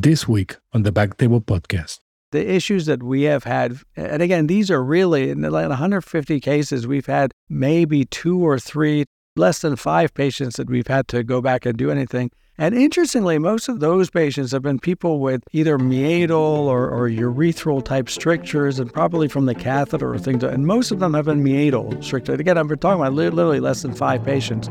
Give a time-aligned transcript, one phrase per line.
[0.00, 2.00] this week on the Backtable Podcast.
[2.30, 6.86] The issues that we have had, and again, these are really in like 150 cases,
[6.86, 9.06] we've had maybe two or three,
[9.36, 12.30] less than five patients that we've had to go back and do anything.
[12.58, 17.82] And interestingly, most of those patients have been people with either meatal or, or urethral
[17.82, 20.42] type strictures, and probably from the catheter or things.
[20.42, 22.40] And most of them have been meatal strictures.
[22.40, 24.68] Again, I'm talking about literally less than five patients.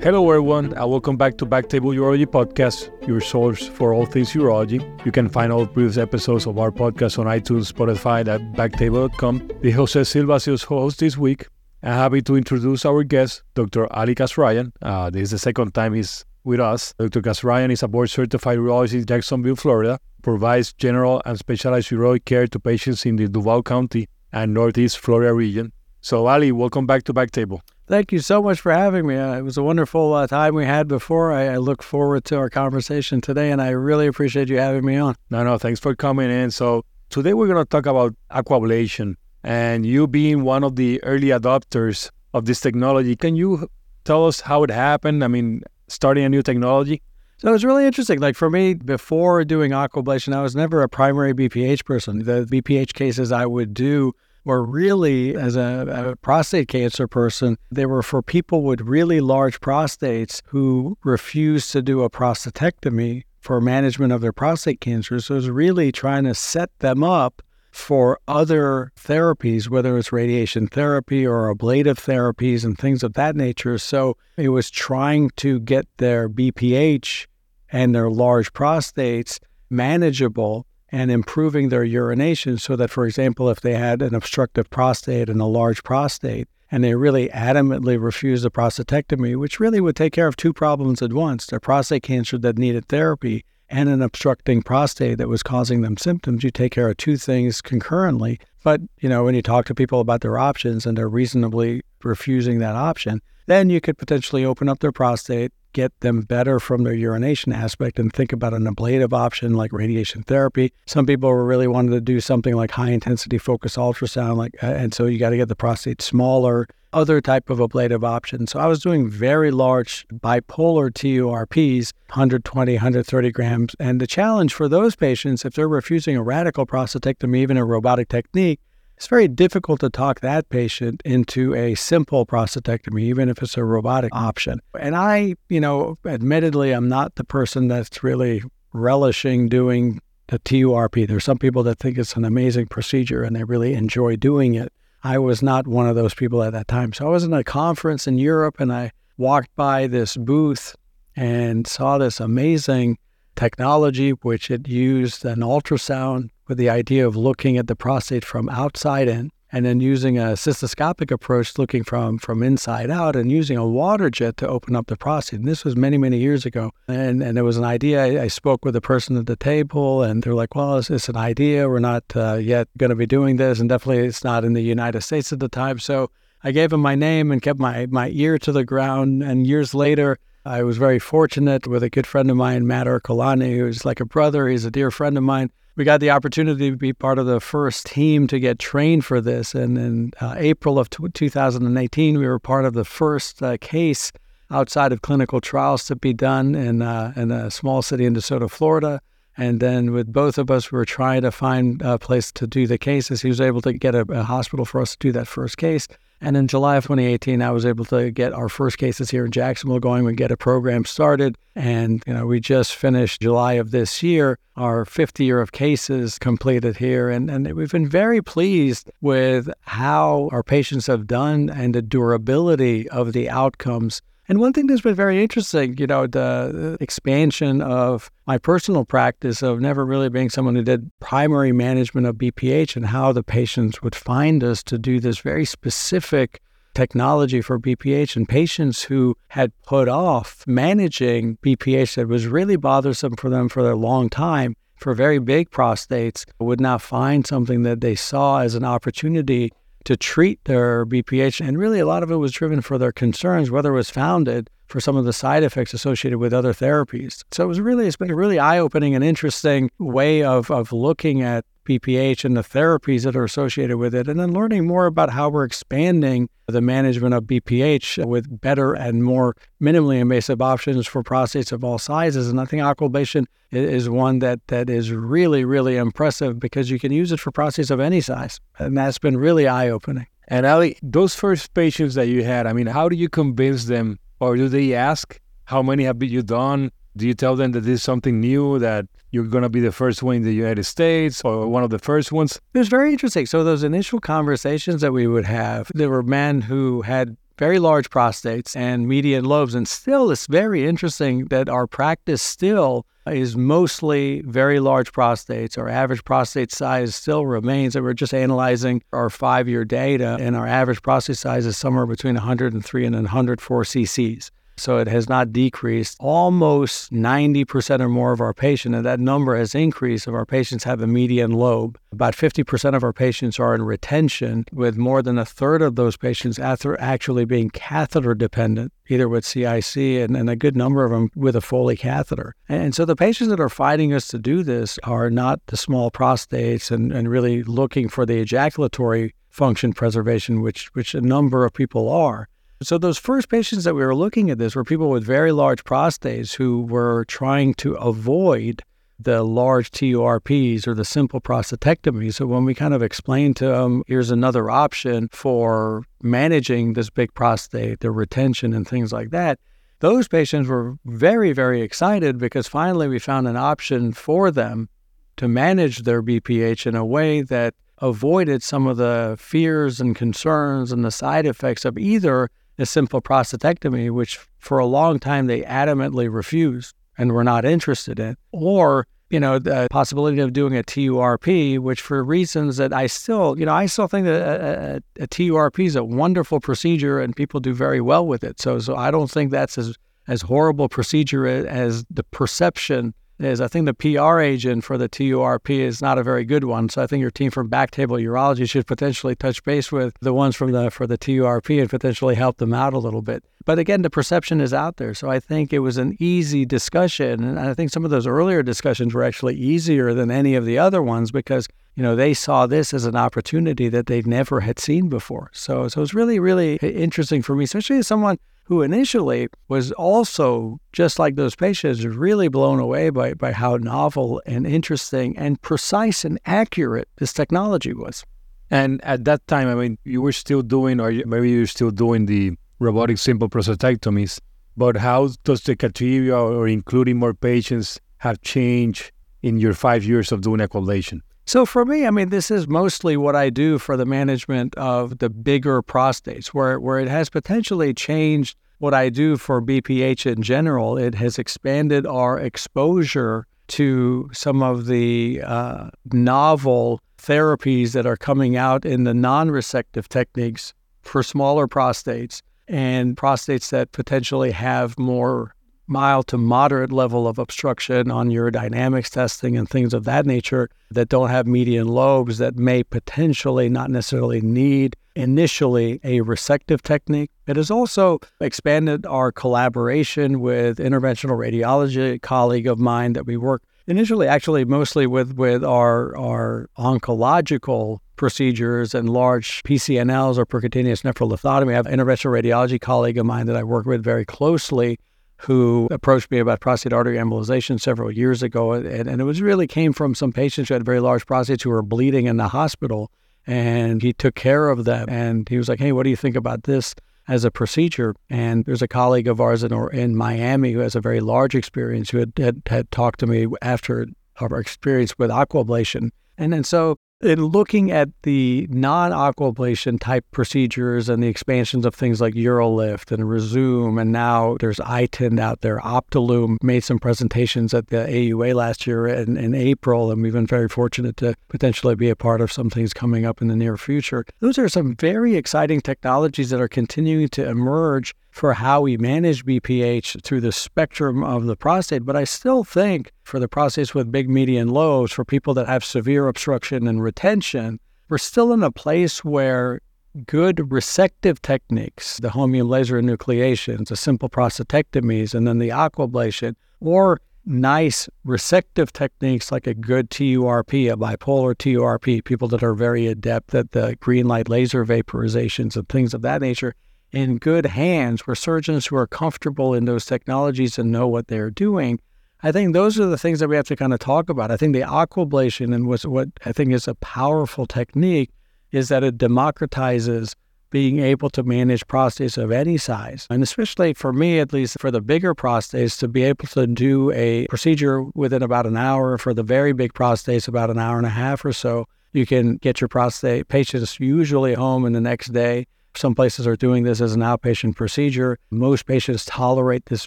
[0.00, 4.80] Hello, everyone, and welcome back to Backtable Urology Podcast, your source for all things urology.
[5.04, 9.50] You can find all previous episodes of our podcast on iTunes, Spotify, at backtable.com.
[9.60, 11.48] The Jose Silva is host this week.
[11.82, 13.92] I'm happy to introduce our guest, Dr.
[13.92, 14.70] Ali Kasraeian.
[14.80, 16.94] Uh, this is the second time he's with us.
[17.00, 17.20] Dr.
[17.20, 22.46] Kasraeian is a board certified urologist in Jacksonville, Florida, provides general and specialized urologic care
[22.46, 25.72] to patients in the Duval County and Northeast Florida region.
[26.02, 27.62] So, Ali, welcome back to Backtable.
[27.88, 29.16] Thank you so much for having me.
[29.16, 31.32] Uh, it was a wonderful uh, time we had before.
[31.32, 34.98] I, I, look forward to our conversation today, and I really appreciate you having me
[34.98, 35.14] on.
[35.30, 36.50] No, no, thanks for coming in.
[36.50, 41.28] So, today we're going to talk about aquablation, and you being one of the early
[41.28, 43.16] adopters of this technology.
[43.16, 43.70] Can you
[44.04, 45.24] tell us how it happened?
[45.24, 47.00] I mean, starting a new technology?
[47.38, 48.20] So it's really interesting.
[48.20, 52.18] Like for me, before doing aquablation, I was never a primary BPH person.
[52.24, 54.12] The BPH cases I would do
[54.44, 59.60] were really, as a, a, prostate cancer person, they were for people with really large
[59.60, 65.20] prostates who refused to do a prostatectomy for management of their prostate cancer.
[65.20, 70.66] So it was really trying to set them up for other therapies, whether it's radiation
[70.66, 73.78] therapy or ablative therapies and things of that nature.
[73.78, 77.26] So it was trying to get their BPH
[77.70, 79.38] and their large prostates
[79.70, 85.28] manageable and improving their urination so that, for example, if they had an obstructive prostate
[85.28, 90.12] and a large prostate, and they really adamantly refused a prostatectomy, which really would take
[90.12, 94.62] care of two problems at once their prostate cancer that needed therapy and an obstructing
[94.62, 98.40] prostate that was causing them symptoms, you take care of two things concurrently.
[98.64, 102.58] But, you know, when you talk to people about their options and they're reasonably refusing
[102.58, 106.94] that option, then you could potentially open up their prostate, get them better from their
[106.94, 110.72] urination aspect and think about an ablative option like radiation therapy.
[110.86, 115.06] Some people really wanted to do something like high intensity focus ultrasound, like, and so
[115.06, 116.66] you got to get the prostate smaller.
[116.94, 118.46] Other type of ablative option.
[118.46, 123.76] So I was doing very large bipolar TURPs, 120, 130 grams.
[123.78, 128.08] And the challenge for those patients, if they're refusing a radical prostatectomy, even a robotic
[128.08, 128.60] technique,
[128.98, 133.62] it's very difficult to talk that patient into a simple prostatectomy, even if it's a
[133.62, 134.58] robotic option.
[134.76, 138.42] And I, you know, admittedly, I'm not the person that's really
[138.72, 141.06] relishing doing the TURP.
[141.06, 144.72] There's some people that think it's an amazing procedure and they really enjoy doing it.
[145.04, 146.92] I was not one of those people at that time.
[146.92, 150.74] So I was in a conference in Europe and I walked by this booth
[151.14, 152.98] and saw this amazing
[153.36, 158.48] technology, which it used an ultrasound with the idea of looking at the prostate from
[158.48, 163.56] outside in and then using a cystoscopic approach looking from from inside out and using
[163.56, 165.40] a water jet to open up the prostate.
[165.40, 166.72] And this was many, many years ago.
[166.86, 168.02] And and there was an idea.
[168.02, 171.08] I, I spoke with a person at the table and they're like, well, it's, it's
[171.08, 171.68] an idea.
[171.68, 173.58] We're not uh, yet going to be doing this.
[173.60, 175.78] And definitely it's not in the United States at the time.
[175.78, 176.10] So
[176.44, 179.22] I gave him my name and kept my, my ear to the ground.
[179.22, 183.56] And years later, I was very fortunate with a good friend of mine, Matt Ercolani,
[183.56, 184.48] who's like a brother.
[184.48, 187.38] He's a dear friend of mine we got the opportunity to be part of the
[187.38, 189.54] first team to get trained for this.
[189.54, 194.10] And in uh, April of t- 2018, we were part of the first uh, case
[194.50, 198.50] outside of clinical trials to be done in, uh, in a small city in DeSoto,
[198.50, 199.00] Florida.
[199.36, 202.66] And then with both of us, we were trying to find a place to do
[202.66, 203.22] the cases.
[203.22, 205.86] He was able to get a, a hospital for us to do that first case.
[206.20, 209.30] And in July of 2018, I was able to get our first cases here in
[209.30, 210.04] Jacksonville going.
[210.04, 214.38] We get a program started, and you know we just finished July of this year
[214.58, 220.28] our 50 year of cases completed here, and and we've been very pleased with how
[220.32, 224.94] our patients have done and the durability of the outcomes and one thing that's been
[224.94, 230.28] very interesting, you know, the uh, expansion of my personal practice of never really being
[230.28, 234.76] someone who did primary management of BPH and how the patients would find us to
[234.76, 236.42] do this very specific
[236.74, 243.16] technology for BPH and patients who had put off managing BPH that was really bothersome
[243.16, 247.80] for them for a long time for very big prostates would now find something that
[247.80, 249.52] they saw as an opportunity
[249.84, 251.46] to treat their BPH.
[251.46, 254.50] And really, a lot of it was driven for their concerns, whether it was founded
[254.66, 257.24] for some of the side effects associated with other therapies.
[257.32, 260.72] So it was really, it's been a really eye opening and interesting way of, of
[260.72, 264.86] looking at BPH and the therapies that are associated with it, and then learning more
[264.86, 270.86] about how we're expanding the management of BPH with better and more minimally invasive options
[270.86, 272.28] for prostates of all sizes.
[272.28, 276.90] And I think aquablation is one that, that is really, really impressive because you can
[276.90, 278.40] use it for prostates of any size.
[278.58, 280.06] And that's been really eye opening.
[280.28, 283.98] And Ali, those first patients that you had, I mean, how do you convince them
[284.20, 286.70] or do they ask, how many have you done?
[286.96, 289.72] Do you tell them that this is something new, that you're going to be the
[289.72, 292.40] first one in the United States or one of the first ones?
[292.54, 293.26] It was very interesting.
[293.26, 297.88] So, those initial conversations that we would have, there were men who had very large
[297.88, 299.54] prostates and median lobes.
[299.54, 305.56] And still, it's very interesting that our practice still is mostly very large prostates.
[305.56, 307.76] Our average prostate size still remains.
[307.76, 311.86] And we're just analyzing our five year data, and our average prostate size is somewhere
[311.86, 314.30] between 103 and 104 cc's.
[314.58, 315.96] So it has not decreased.
[316.00, 320.64] Almost 90% or more of our patients, and that number has increased, of our patients
[320.64, 321.78] have a median lobe.
[321.92, 325.96] About 50% of our patients are in retention, with more than a third of those
[325.96, 331.10] patients actually being catheter dependent, either with CIC and, and a good number of them
[331.14, 332.34] with a Foley catheter.
[332.48, 335.90] And so the patients that are fighting us to do this are not the small
[335.90, 341.52] prostates and, and really looking for the ejaculatory function preservation, which, which a number of
[341.52, 342.28] people are.
[342.60, 345.62] So, those first patients that we were looking at this were people with very large
[345.62, 348.62] prostates who were trying to avoid
[348.98, 352.12] the large TURPs or the simple prostatectomy.
[352.12, 357.14] So, when we kind of explained to them, here's another option for managing this big
[357.14, 359.38] prostate, the retention and things like that,
[359.78, 364.68] those patients were very, very excited because finally we found an option for them
[365.16, 370.72] to manage their BPH in a way that avoided some of the fears and concerns
[370.72, 372.28] and the side effects of either
[372.58, 377.98] a simple prostatectomy, which for a long time they adamantly refused and were not interested
[378.00, 382.86] in, or you know the possibility of doing a TURP, which for reasons that I
[382.86, 387.00] still, you know, I still think that a, a, a TURP is a wonderful procedure
[387.00, 388.40] and people do very well with it.
[388.40, 389.76] So, so I don't think that's as
[390.08, 395.50] as horrible procedure as the perception is I think the PR agent for the TURP
[395.50, 396.68] is not a very good one.
[396.68, 400.36] So I think your team from Backtable Urology should potentially touch base with the ones
[400.36, 403.24] from the for the TURP and potentially help them out a little bit.
[403.44, 404.94] But again, the perception is out there.
[404.94, 407.24] So I think it was an easy discussion.
[407.24, 410.58] And I think some of those earlier discussions were actually easier than any of the
[410.58, 414.58] other ones because, you know, they saw this as an opportunity that they never had
[414.58, 415.30] seen before.
[415.32, 418.18] So so it was really, really interesting for me, especially as someone
[418.48, 424.22] who initially was also, just like those patients, really blown away by, by how novel
[424.24, 428.02] and interesting and precise and accurate this technology was.
[428.50, 432.06] And at that time, I mean, you were still doing, or maybe you're still doing
[432.06, 434.18] the robotic simple prostatectomies,
[434.56, 438.92] but how does the criteria or including more patients have changed
[439.22, 441.02] in your five years of doing aquablation?
[441.28, 444.96] So for me, I mean, this is mostly what I do for the management of
[444.96, 450.22] the bigger prostates, where where it has potentially changed what I do for BPH in
[450.22, 450.78] general.
[450.78, 458.38] It has expanded our exposure to some of the uh, novel therapies that are coming
[458.38, 465.34] out in the non-resective techniques for smaller prostates and prostates that potentially have more
[465.68, 470.88] mild to moderate level of obstruction on urodynamics testing and things of that nature that
[470.88, 477.10] don't have median lobes that may potentially not necessarily need initially a resective technique.
[477.26, 483.42] It has also expanded our collaboration with interventional radiology, colleague of mine that we work
[483.68, 491.50] initially actually mostly with with our our oncological procedures and large PCNLs or percutaneous nephrolithotomy.
[491.50, 494.78] I have an interventional radiology colleague of mine that I work with very closely
[495.20, 498.52] who approached me about prostate artery embolization several years ago.
[498.52, 501.50] And, and it was really came from some patients who had very large prostates who
[501.50, 502.90] were bleeding in the hospital.
[503.26, 504.86] And he took care of them.
[504.88, 506.74] And he was like, hey, what do you think about this
[507.08, 507.94] as a procedure?
[508.08, 511.90] And there's a colleague of ours in, in Miami who has a very large experience
[511.90, 513.86] who had, had, had talked to me after
[514.20, 515.90] our experience with aquablation.
[516.16, 521.74] And then so in looking at the non aquablation type procedures and the expansions of
[521.74, 525.58] things like Urolift and Rezum, and now there's iTind out there.
[525.58, 530.26] Optilume made some presentations at the AUA last year in, in April, and we've been
[530.26, 533.56] very fortunate to potentially be a part of some things coming up in the near
[533.56, 534.04] future.
[534.20, 539.24] Those are some very exciting technologies that are continuing to emerge for how we manage
[539.24, 541.84] BPH through the spectrum of the prostate.
[541.84, 545.64] But I still think for the prostates with big median lobes, for people that have
[545.64, 549.60] severe obstruction and retention, we're still in a place where
[550.08, 557.00] good resective techniques, the holmium laser enucleations, the simple prostatectomies, and then the aquablation, or
[557.24, 563.32] nice resective techniques like a good TURP, a bipolar TURP, people that are very adept
[563.36, 566.56] at the green light laser vaporizations and things of that nature,
[566.92, 571.30] in good hands where surgeons who are comfortable in those technologies and know what they're
[571.30, 571.78] doing.
[572.22, 574.30] I think those are the things that we have to kind of talk about.
[574.30, 578.10] I think the aquablation and what I think is a powerful technique
[578.50, 580.14] is that it democratizes
[580.50, 583.06] being able to manage prostates of any size.
[583.10, 586.90] And especially for me, at least for the bigger prostates, to be able to do
[586.92, 588.96] a procedure within about an hour.
[588.98, 592.36] For the very big prostates, about an hour and a half or so, you can
[592.36, 595.46] get your prostate patients usually home in the next day.
[595.78, 598.18] Some places are doing this as an outpatient procedure.
[598.32, 599.86] Most patients tolerate this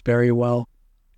[0.00, 0.66] very well.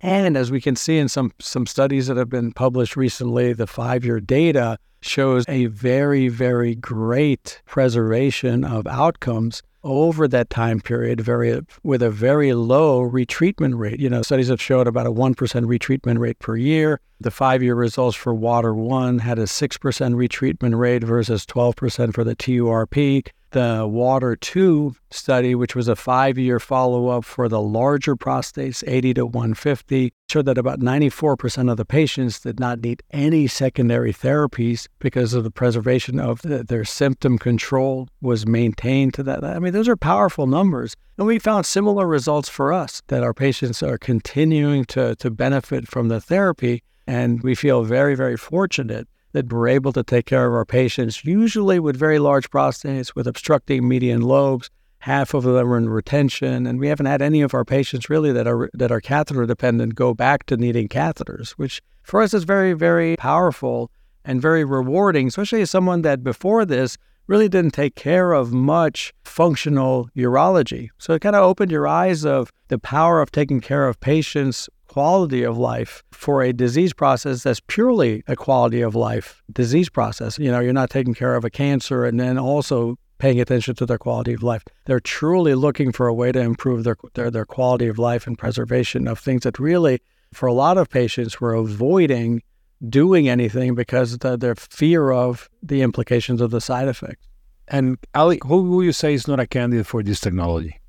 [0.01, 3.67] And as we can see in some, some studies that have been published recently, the
[3.67, 11.21] five year data shows a very, very great preservation of outcomes over that time period
[11.21, 14.01] very with a very low retreatment rate.
[14.01, 16.99] You know, studies have showed about a 1% retreatment rate per year.
[17.21, 22.35] The 5-year results for Water 1 had a 6% retreatment rate versus 12% for the
[22.35, 28.17] TURP the Water 2 study, which was a five year follow up for the larger
[28.17, 33.47] prostates, 80 to 150, showed that about 94% of the patients did not need any
[33.47, 39.41] secondary therapies because of the preservation of the, their symptom control was maintained to that.
[39.45, 40.93] I mean, those are powerful numbers.
[41.17, 45.87] And we found similar results for us that our patients are continuing to, to benefit
[45.87, 46.83] from the therapy.
[47.07, 51.25] And we feel very, very fortunate that we're able to take care of our patients,
[51.25, 54.69] usually with very large prostates with obstructing median lobes.
[54.99, 58.31] Half of them are in retention, and we haven't had any of our patients really
[58.31, 62.45] that are that are catheter dependent go back to needing catheters, which for us is
[62.45, 63.91] very, very powerful
[64.23, 69.13] and very rewarding, especially as someone that before this really didn't take care of much
[69.25, 70.89] functional urology.
[70.97, 74.69] So it kind of opened your eyes of the power of taking care of patients
[74.95, 80.39] quality of life for a disease process that's purely a quality of life disease process.
[80.39, 83.85] You know, you're not taking care of a cancer and then also paying attention to
[83.85, 84.63] their quality of life.
[84.85, 88.37] They're truly looking for a way to improve their, their, their quality of life and
[88.37, 89.99] preservation of things that really,
[90.33, 92.41] for a lot of patients, were avoiding
[92.87, 97.27] doing anything because of the, their fear of the implications of the side effects.
[97.67, 100.79] And Ali, who will you say is not a candidate for this technology?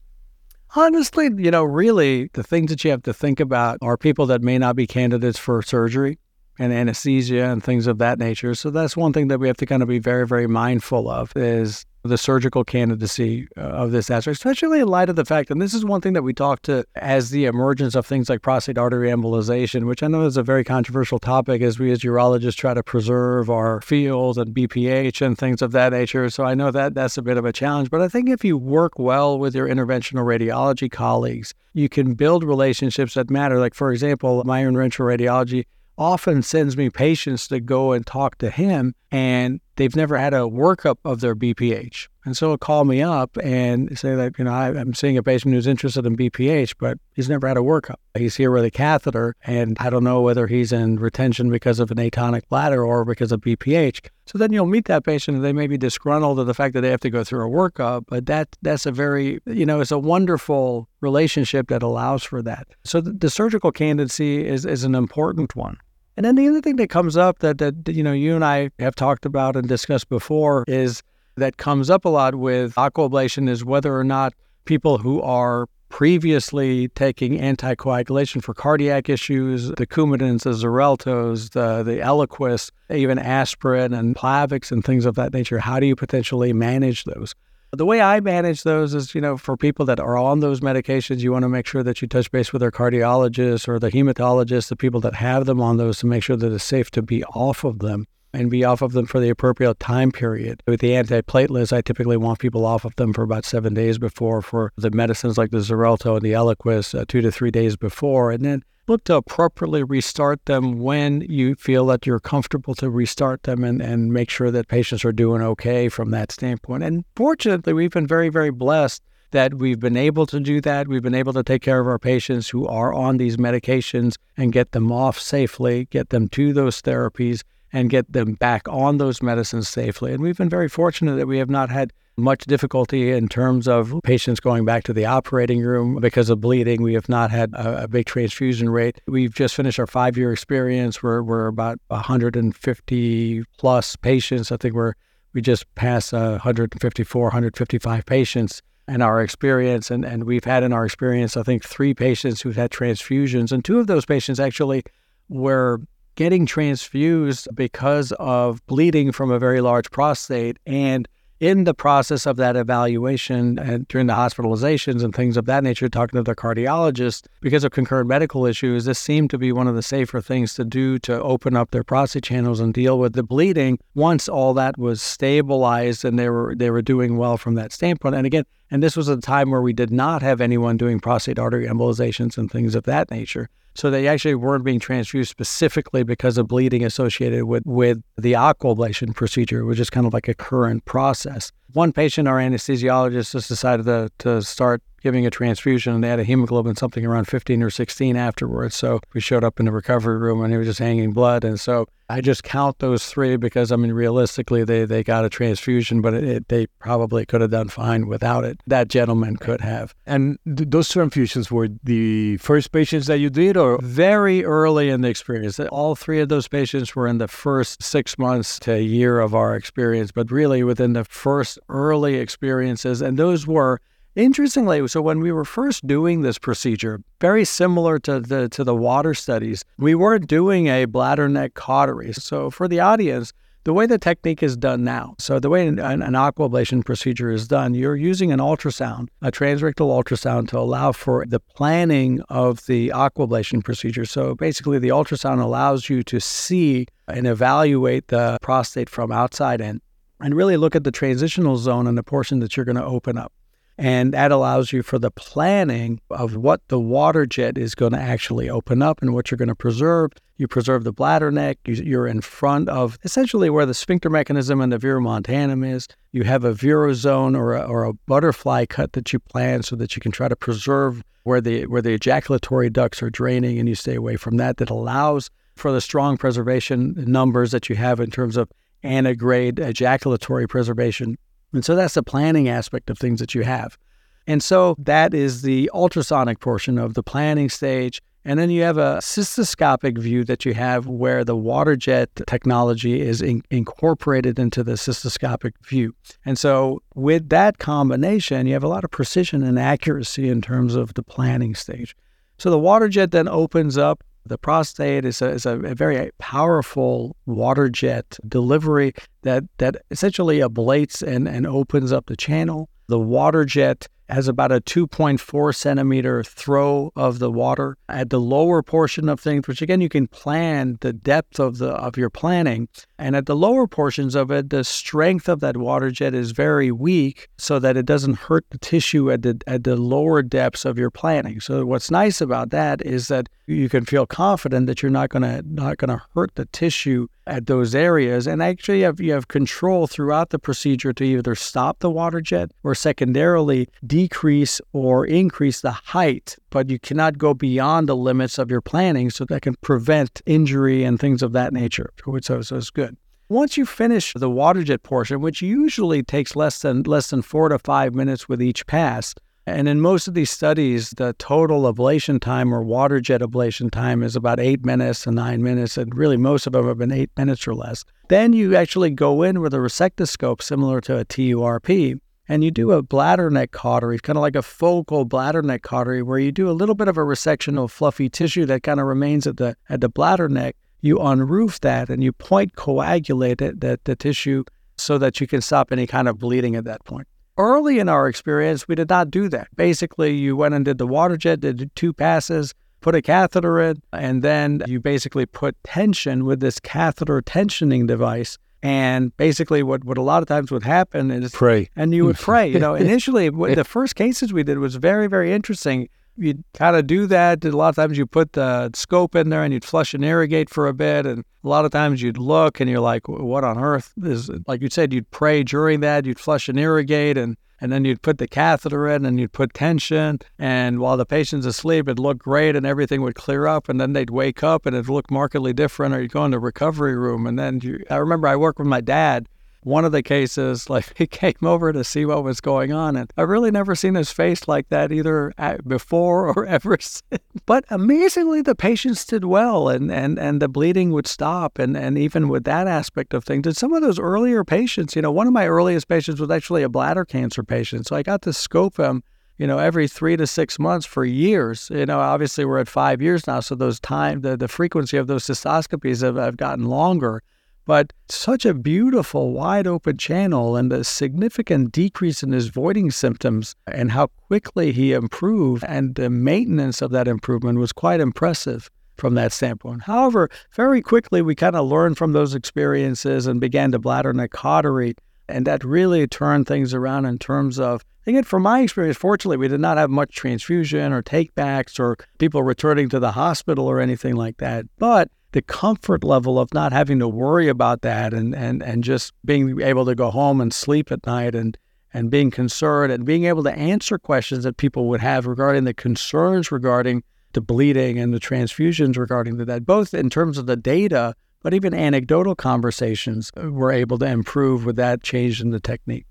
[0.76, 4.42] Honestly, you know, really, the things that you have to think about are people that
[4.42, 6.18] may not be candidates for surgery
[6.58, 8.54] and anesthesia and things of that nature.
[8.54, 11.34] So that's one thing that we have to kind of be very, very mindful of
[11.34, 15.60] is the surgical candidacy uh, of this aspect, especially in light of the fact, and
[15.60, 18.78] this is one thing that we talk to as the emergence of things like prostate
[18.78, 22.74] artery embolization, which I know is a very controversial topic as we as urologists try
[22.74, 26.28] to preserve our field and BPH and things of that nature.
[26.30, 27.90] So I know that that's a bit of a challenge.
[27.90, 32.42] But I think if you work well with your interventional radiology colleagues, you can build
[32.42, 33.58] relationships that matter.
[33.58, 35.64] Like, for example, my interventional radiology
[35.98, 40.40] often sends me patients to go and talk to him, and they've never had a
[40.40, 42.08] workup of their BPH.
[42.24, 45.22] And so he'll call me up and say that, you know, I, am seeing a
[45.22, 47.96] patient who's interested in BPH, but he's never had a workup.
[48.18, 51.92] He's here with a catheter, and I don't know whether he's in retention because of
[51.92, 54.08] an atonic bladder or because of BPH.
[54.26, 56.80] So then you'll meet that patient, and they may be disgruntled at the fact that
[56.80, 59.92] they have to go through a workup, but that that's a very, you know, it's
[59.92, 62.66] a wonderful relationship that allows for that.
[62.82, 65.78] So the, the surgical candidacy is, is an important one.
[66.16, 68.70] And then the other thing that comes up that, that you know you and I
[68.78, 71.02] have talked about and discussed before is
[71.36, 74.32] that comes up a lot with aquablation is whether or not
[74.64, 82.00] people who are previously taking anticoagulation for cardiac issues, the Coumadins, the Xareltos, the, the
[82.00, 87.04] Eliquis, even aspirin and Plavix and things of that nature, how do you potentially manage
[87.04, 87.34] those?
[87.72, 91.20] The way I manage those is, you know, for people that are on those medications,
[91.20, 94.68] you want to make sure that you touch base with their cardiologist or the hematologist,
[94.68, 97.24] the people that have them on those to make sure that it's safe to be
[97.24, 100.62] off of them and be off of them for the appropriate time period.
[100.66, 104.42] With the antiplatelets, I typically want people off of them for about seven days before.
[104.42, 108.30] For the medicines like the Xarelto and the Eliquis, uh, two to three days before.
[108.30, 113.42] And then look to appropriately restart them when you feel that you're comfortable to restart
[113.44, 116.82] them and, and make sure that patients are doing okay from that standpoint.
[116.82, 119.02] And fortunately, we've been very, very blessed
[119.32, 120.88] that we've been able to do that.
[120.88, 124.52] We've been able to take care of our patients who are on these medications and
[124.52, 129.22] get them off safely, get them to those therapies, and get them back on those
[129.22, 130.12] medicines safely.
[130.12, 133.94] And we've been very fortunate that we have not had much difficulty in terms of
[134.02, 136.82] patients going back to the operating room because of bleeding.
[136.82, 139.00] We have not had a, a big transfusion rate.
[139.06, 141.02] We've just finished our five year experience.
[141.02, 144.50] We're, we're about 150 plus patients.
[144.50, 144.94] I think we're
[145.36, 149.90] we just passed uh, 154, 155 patients in our experience.
[149.90, 153.52] And, and we've had in our experience, I think, three patients who've had transfusions.
[153.52, 154.82] And two of those patients actually
[155.28, 155.82] were
[156.14, 161.06] getting transfused because of bleeding from a very large prostate and
[161.40, 165.88] in the process of that evaluation and during the hospitalizations and things of that nature,
[165.88, 169.74] talking to the cardiologist, because of concurrent medical issues, this seemed to be one of
[169.74, 173.22] the safer things to do to open up their prostate channels and deal with the
[173.22, 177.72] bleeding once all that was stabilized and they were they were doing well from that
[177.72, 178.14] standpoint.
[178.14, 181.38] And again, and this was a time where we did not have anyone doing prostate
[181.38, 183.48] artery embolizations and things of that nature.
[183.76, 189.14] So they actually weren't being transfused specifically because of bleeding associated with, with the aquablation
[189.14, 191.52] procedure, which is kind of like a current process.
[191.74, 196.18] One patient, our anesthesiologist, just decided to, to start giving a transfusion, and they had
[196.18, 198.74] a hemoglobin something around 15 or 16 afterwards.
[198.74, 201.44] So we showed up in the recovery room, and he was just hanging blood.
[201.44, 205.28] And so I just count those three because I mean, realistically, they they got a
[205.28, 208.60] transfusion, but it, it, they probably could have done fine without it.
[208.66, 209.94] That gentleman could have.
[210.06, 215.02] And th- those transfusions were the first patients that you did, or very early in
[215.02, 215.60] the experience.
[215.60, 219.36] All three of those patients were in the first six months to a year of
[219.36, 223.80] our experience, but really within the first early experiences, and those were
[224.16, 228.74] Interestingly, so when we were first doing this procedure, very similar to the to the
[228.74, 232.14] water studies, we weren't doing a bladder neck cautery.
[232.14, 235.78] So for the audience, the way the technique is done now, so the way an,
[235.78, 241.26] an aquablation procedure is done, you're using an ultrasound, a transrectal ultrasound, to allow for
[241.26, 244.06] the planning of the aquablation procedure.
[244.06, 249.82] So basically, the ultrasound allows you to see and evaluate the prostate from outside in
[250.20, 253.18] and really look at the transitional zone and the portion that you're going to open
[253.18, 253.30] up.
[253.78, 258.00] And that allows you for the planning of what the water jet is going to
[258.00, 260.12] actually open up and what you're going to preserve.
[260.38, 261.58] You preserve the bladder neck.
[261.66, 265.88] You're in front of essentially where the sphincter mechanism and the verumontanum is.
[266.12, 269.76] You have a veru zone or a, or a butterfly cut that you plan so
[269.76, 273.68] that you can try to preserve where the where the ejaculatory ducts are draining, and
[273.68, 274.58] you stay away from that.
[274.58, 278.50] That allows for the strong preservation numbers that you have in terms of
[278.84, 281.16] antegrade ejaculatory preservation
[281.52, 283.78] and so that's the planning aspect of things that you have.
[284.26, 288.02] And so that is the ultrasonic portion of the planning stage.
[288.24, 293.00] And then you have a cystoscopic view that you have where the water jet technology
[293.00, 295.94] is in- incorporated into the cystoscopic view.
[296.24, 300.74] And so with that combination, you have a lot of precision and accuracy in terms
[300.74, 301.94] of the planning stage.
[302.38, 307.16] So the water jet then opens up the prostate is a, is a, very powerful
[307.26, 312.68] water jet delivery that, that essentially ablates and, and opens up the channel.
[312.88, 318.62] The water jet has about a 2.4 centimeter throw of the water at the lower
[318.62, 322.68] portion of things, which again you can plan the depth of the of your planning.
[322.98, 326.72] And at the lower portions of it, the strength of that water jet is very
[326.72, 330.78] weak, so that it doesn't hurt the tissue at the at the lower depths of
[330.78, 331.40] your planning.
[331.40, 335.42] So what's nice about that is that you can feel confident that you're not gonna
[335.44, 338.26] not gonna hurt the tissue at those areas.
[338.26, 342.20] And actually, you have, you have control throughout the procedure to either stop the water
[342.20, 346.36] jet or secondarily decrease or increase the height.
[346.50, 350.84] But you cannot go beyond the limits of your planning, so that can prevent injury
[350.84, 351.88] and things of that nature.
[352.20, 352.94] So, so it's good.
[353.30, 357.48] Once you finish the water jet portion, which usually takes less than less than four
[357.48, 359.14] to five minutes with each pass,
[359.46, 364.02] and in most of these studies, the total ablation time or water jet ablation time
[364.02, 365.78] is about eight minutes to nine minutes.
[365.78, 367.84] And really, most of them have been eight minutes or less.
[368.08, 371.98] Then you actually go in with a resectoscope similar to a TURP
[372.28, 376.02] and you do a bladder neck cautery, kind of like a focal bladder neck cautery,
[376.02, 378.86] where you do a little bit of a resection of fluffy tissue that kind of
[378.86, 380.56] remains at the at the bladder neck.
[380.80, 384.44] You unroof that and you point coagulate it, that the tissue
[384.76, 387.08] so that you can stop any kind of bleeding at that point.
[387.38, 389.48] Early in our experience, we did not do that.
[389.56, 393.82] Basically, you went and did the water jet, did two passes, put a catheter in,
[393.92, 398.38] and then you basically put tension with this catheter tensioning device.
[398.66, 402.16] And basically, what, what a lot of times would happen is pray, and you would
[402.30, 402.48] pray.
[402.50, 406.86] You know, initially, the first cases we did was very, very interesting you'd kind of
[406.86, 407.44] do that.
[407.44, 410.50] A lot of times you put the scope in there and you'd flush and irrigate
[410.50, 411.06] for a bit.
[411.06, 414.42] And a lot of times you'd look and you're like, what on earth is, it?
[414.46, 418.02] like you said, you'd pray during that, you'd flush and irrigate and and then you'd
[418.02, 420.18] put the catheter in and you'd put tension.
[420.38, 423.68] And while the patient's asleep it'd look great and everything would clear up.
[423.68, 425.94] And then they'd wake up and it'd look markedly different.
[425.94, 427.26] Or you'd go in the recovery room.
[427.26, 429.28] And then you, i remember i worked with my dad
[429.66, 433.12] one of the cases, like he came over to see what was going on, and
[433.16, 435.32] I've really never seen his face like that either
[435.66, 437.02] before or ever since.
[437.46, 441.98] But amazingly, the patients did well, and and and the bleeding would stop, and and
[441.98, 445.26] even with that aspect of things, and some of those earlier patients, you know, one
[445.26, 448.78] of my earliest patients was actually a bladder cancer patient, so I got to scope
[448.78, 449.02] him
[449.38, 451.68] you know, every three to six months for years.
[451.70, 455.08] You know, obviously we're at five years now, so those time the, the frequency of
[455.08, 457.22] those cystoscopies have, have gotten longer.
[457.66, 463.56] But such a beautiful, wide open channel and a significant decrease in his voiding symptoms
[463.66, 469.14] and how quickly he improved and the maintenance of that improvement was quite impressive from
[469.14, 469.82] that standpoint.
[469.82, 474.30] However, very quickly we kind of learned from those experiences and began to bladder neck
[474.30, 474.94] cautery.
[475.28, 479.48] And that really turned things around in terms of, again, from my experience, fortunately, we
[479.48, 484.14] did not have much transfusion or takebacks or people returning to the hospital or anything
[484.14, 484.66] like that.
[484.78, 489.12] But the comfort level of not having to worry about that and, and, and just
[489.24, 491.58] being able to go home and sleep at night and,
[491.92, 495.74] and being concerned and being able to answer questions that people would have regarding the
[495.74, 501.14] concerns regarding the bleeding and the transfusions regarding that, both in terms of the data,
[501.42, 506.06] but even anecdotal conversations uh, were able to improve with that change in the technique.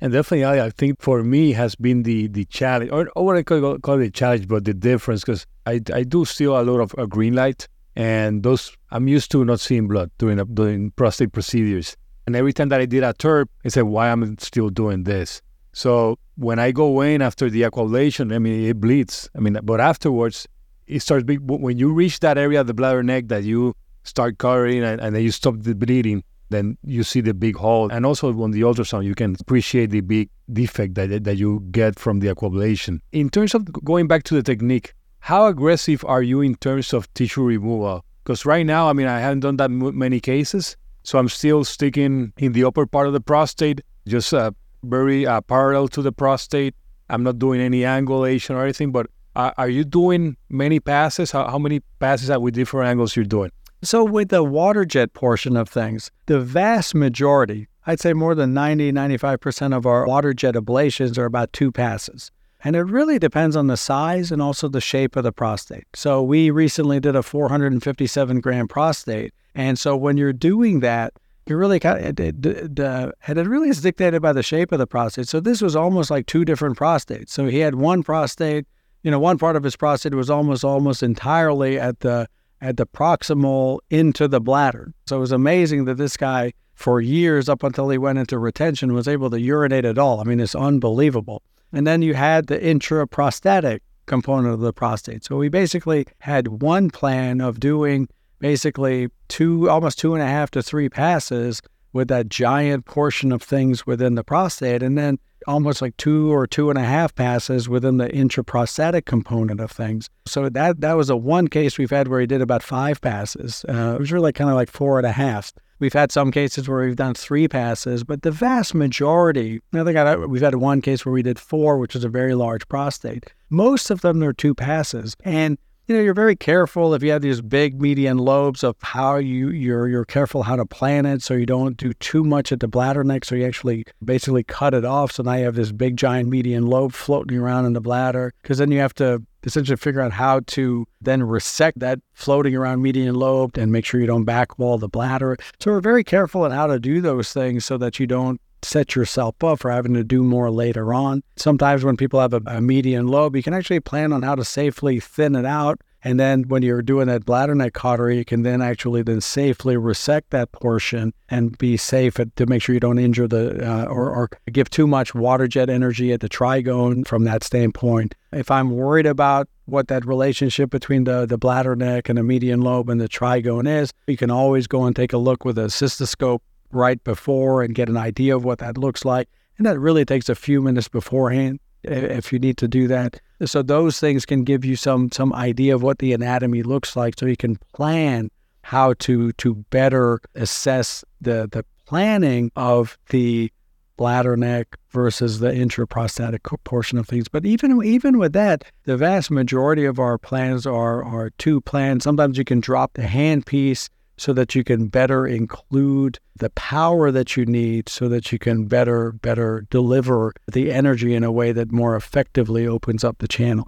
[0.00, 3.36] And definitely, I, I think for me has been the the challenge, or, or what
[3.36, 6.80] I call, call it challenge, but the difference, because I, I do still a lot
[6.80, 7.68] of a green light,
[8.00, 11.98] and those I'm used to not seeing blood during doing prostate procedures.
[12.26, 15.04] And every time that I did a TURP, I said, why am I still doing
[15.04, 15.42] this?
[15.74, 19.28] So when I go in after the aquablation, I mean, it bleeds.
[19.36, 20.48] I mean, but afterwards,
[20.86, 21.40] it starts big.
[21.42, 25.14] When you reach that area of the bladder neck that you start covering and, and
[25.14, 27.92] then you stop the bleeding, then you see the big hole.
[27.92, 31.98] And also on the ultrasound, you can appreciate the big defect that, that you get
[31.98, 33.00] from the aquablation.
[33.12, 37.12] In terms of going back to the technique, how aggressive are you in terms of
[37.14, 38.04] tissue removal?
[38.24, 42.32] Because right now, I mean, I haven't done that many cases, so I'm still sticking
[42.38, 44.50] in the upper part of the prostate, just uh,
[44.82, 46.74] very uh, parallel to the prostate.
[47.08, 49.06] I'm not doing any angulation or anything, but
[49.36, 51.30] uh, are you doing many passes?
[51.30, 53.50] How, how many passes at with different angles you're doing?
[53.82, 58.52] So, with the water jet portion of things, the vast majority, I'd say more than
[58.52, 62.30] 90, 95% of our water jet ablations are about two passes.
[62.62, 65.86] And it really depends on the size and also the shape of the prostate.
[65.94, 69.32] So, we recently did a 457 gram prostate.
[69.54, 71.14] And so, when you're doing that,
[71.46, 74.72] you really kind of, it, it, it, uh, it really is dictated by the shape
[74.72, 75.28] of the prostate.
[75.28, 77.30] So, this was almost like two different prostates.
[77.30, 78.66] So, he had one prostate
[79.02, 82.28] you know, one part of his prostate was almost almost entirely at the
[82.60, 84.92] at the proximal into the bladder.
[85.06, 88.92] So it was amazing that this guy, for years up until he went into retention,
[88.92, 90.20] was able to urinate at all.
[90.20, 91.42] I mean, it's unbelievable.
[91.72, 95.24] And then you had the intraprostatic component of the prostate.
[95.24, 98.08] So we basically had one plan of doing
[98.40, 103.42] basically two, almost two and a half to three passes with that giant portion of
[103.42, 104.82] things within the prostate.
[104.82, 109.60] And then almost like two or two and a half passes within the intraprostatic component
[109.60, 110.08] of things.
[110.26, 113.64] So that that was a one case we've had where he did about five passes.
[113.68, 115.52] Uh, it was really kind of like four and a half.
[115.78, 119.96] We've had some cases where we've done three passes, but the vast majority, I think
[119.96, 123.32] I, we've had one case where we did four, which is a very large prostate.
[123.48, 125.16] Most of them are two passes.
[125.24, 129.16] And you know, you're very careful if you have these big median lobes of how
[129.16, 132.60] you you're you're careful how to plan it so you don't do too much at
[132.60, 135.72] the bladder neck so you actually basically cut it off so now you have this
[135.72, 139.76] big giant median lobe floating around in the bladder because then you have to essentially
[139.76, 144.06] figure out how to then resect that floating around median lobe and make sure you
[144.06, 145.36] don't backwall the bladder.
[145.58, 148.94] So we're very careful in how to do those things so that you don't set
[148.94, 151.22] yourself up for having to do more later on.
[151.36, 154.44] Sometimes when people have a, a, median lobe, you can actually plan on how to
[154.44, 155.80] safely thin it out.
[156.02, 159.76] And then when you're doing that bladder neck cautery, you can then actually then safely
[159.76, 163.84] resect that portion and be safe at, to make sure you don't injure the uh,
[163.84, 168.14] or, or give too much water jet energy at the trigone from that standpoint.
[168.32, 172.62] If I'm worried about what that relationship between the, the bladder neck and the median
[172.62, 175.66] lobe and the trigone is, you can always go and take a look with a
[175.66, 176.40] cystoscope
[176.72, 179.28] right before and get an idea of what that looks like.
[179.58, 183.20] And that really takes a few minutes beforehand if you need to do that.
[183.44, 187.18] So those things can give you some some idea of what the anatomy looks like
[187.18, 188.30] so you can plan
[188.62, 193.50] how to to better assess the the planning of the
[193.96, 197.28] bladder neck versus the intraprostatic portion of things.
[197.28, 202.04] But even even with that, the vast majority of our plans are are two plans.
[202.04, 207.10] Sometimes you can drop the hand piece so that you can better include the power
[207.10, 211.52] that you need so that you can better better deliver the energy in a way
[211.52, 213.66] that more effectively opens up the channel.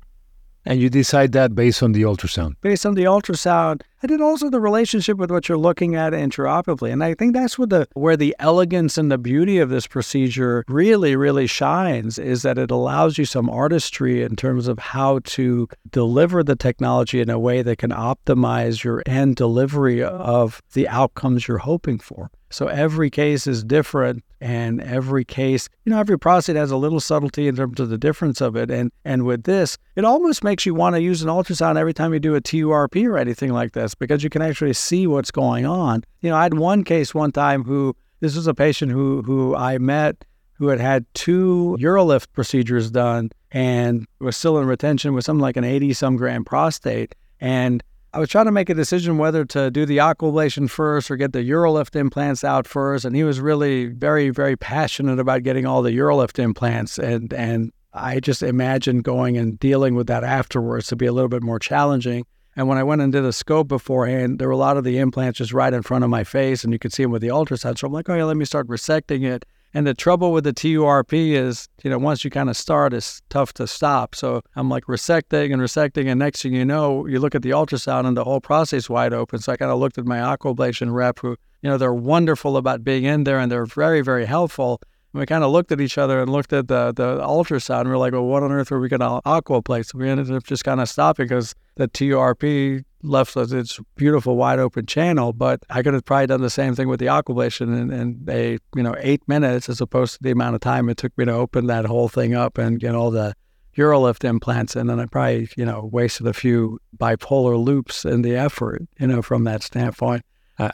[0.64, 2.54] And you decide that based on the ultrasound?
[2.60, 6.92] Based on the ultrasound, and then also the relationship with what you're looking at intraoperatively.
[6.92, 10.64] And I think that's what the where the elegance and the beauty of this procedure
[10.68, 15.68] really, really shines is that it allows you some artistry in terms of how to
[15.90, 21.48] deliver the technology in a way that can optimize your end delivery of the outcomes
[21.48, 22.30] you're hoping for.
[22.52, 27.00] So every case is different and every case, you know, every prostate has a little
[27.00, 28.70] subtlety in terms of the difference of it.
[28.70, 32.12] And and with this, it almost makes you want to use an ultrasound every time
[32.12, 35.66] you do a TURP or anything like this because you can actually see what's going
[35.66, 36.04] on.
[36.20, 39.56] You know, I had one case one time who this was a patient who who
[39.56, 45.24] I met who had had two UroLift procedures done and was still in retention with
[45.24, 47.16] something like an 80 some gram prostate.
[47.40, 47.82] And
[48.14, 51.32] I was trying to make a decision whether to do the aquablation first or get
[51.32, 53.06] the UroLift implants out first.
[53.06, 56.98] And he was really very, very passionate about getting all the UroLift implants.
[56.98, 61.30] And, and I just imagined going and dealing with that afterwards to be a little
[61.30, 62.26] bit more challenging.
[62.54, 64.98] And when I went and did a scope beforehand, there were a lot of the
[64.98, 67.28] implants just right in front of my face, and you could see them with the
[67.28, 67.78] ultrasound.
[67.78, 69.46] So I'm like, oh, yeah, let me start resecting it.
[69.74, 73.22] And the trouble with the TURP is, you know, once you kind of start, it's
[73.30, 74.14] tough to stop.
[74.14, 76.08] So I'm like resecting and resecting.
[76.08, 79.14] And next thing you know, you look at the ultrasound and the whole prostate's wide
[79.14, 79.38] open.
[79.38, 82.84] So I kind of looked at my aquablation rep who, you know, they're wonderful about
[82.84, 84.80] being in there and they're very, very helpful.
[85.12, 87.84] And we kind of looked at each other and looked at the, the ultrasound.
[87.84, 89.86] We are like, well, what on earth are we going to aquablate?
[89.86, 94.36] So we ended up just kind of stopping because the TURP left us its beautiful
[94.36, 95.32] wide open channel.
[95.32, 98.58] But I could have probably done the same thing with the aquablation in, in a
[98.74, 101.32] you know eight minutes as opposed to the amount of time it took me to
[101.32, 103.34] open that whole thing up and get all the
[103.76, 104.76] UroLift implants.
[104.76, 109.20] And I probably you know wasted a few bipolar loops in the effort you know
[109.20, 110.24] from that standpoint.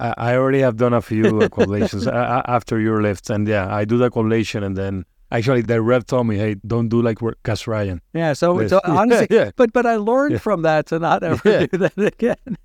[0.00, 2.06] I, I already have done a few aquablations
[2.48, 6.38] after UroLifts, and yeah, I do the aquablation and then Actually, the rep told me,
[6.38, 8.32] "Hey, don't do like Kasraeian." Yeah.
[8.32, 9.50] So, so honestly, yeah, yeah.
[9.56, 10.38] but but I learned yeah.
[10.38, 12.56] from that to not ever do that again.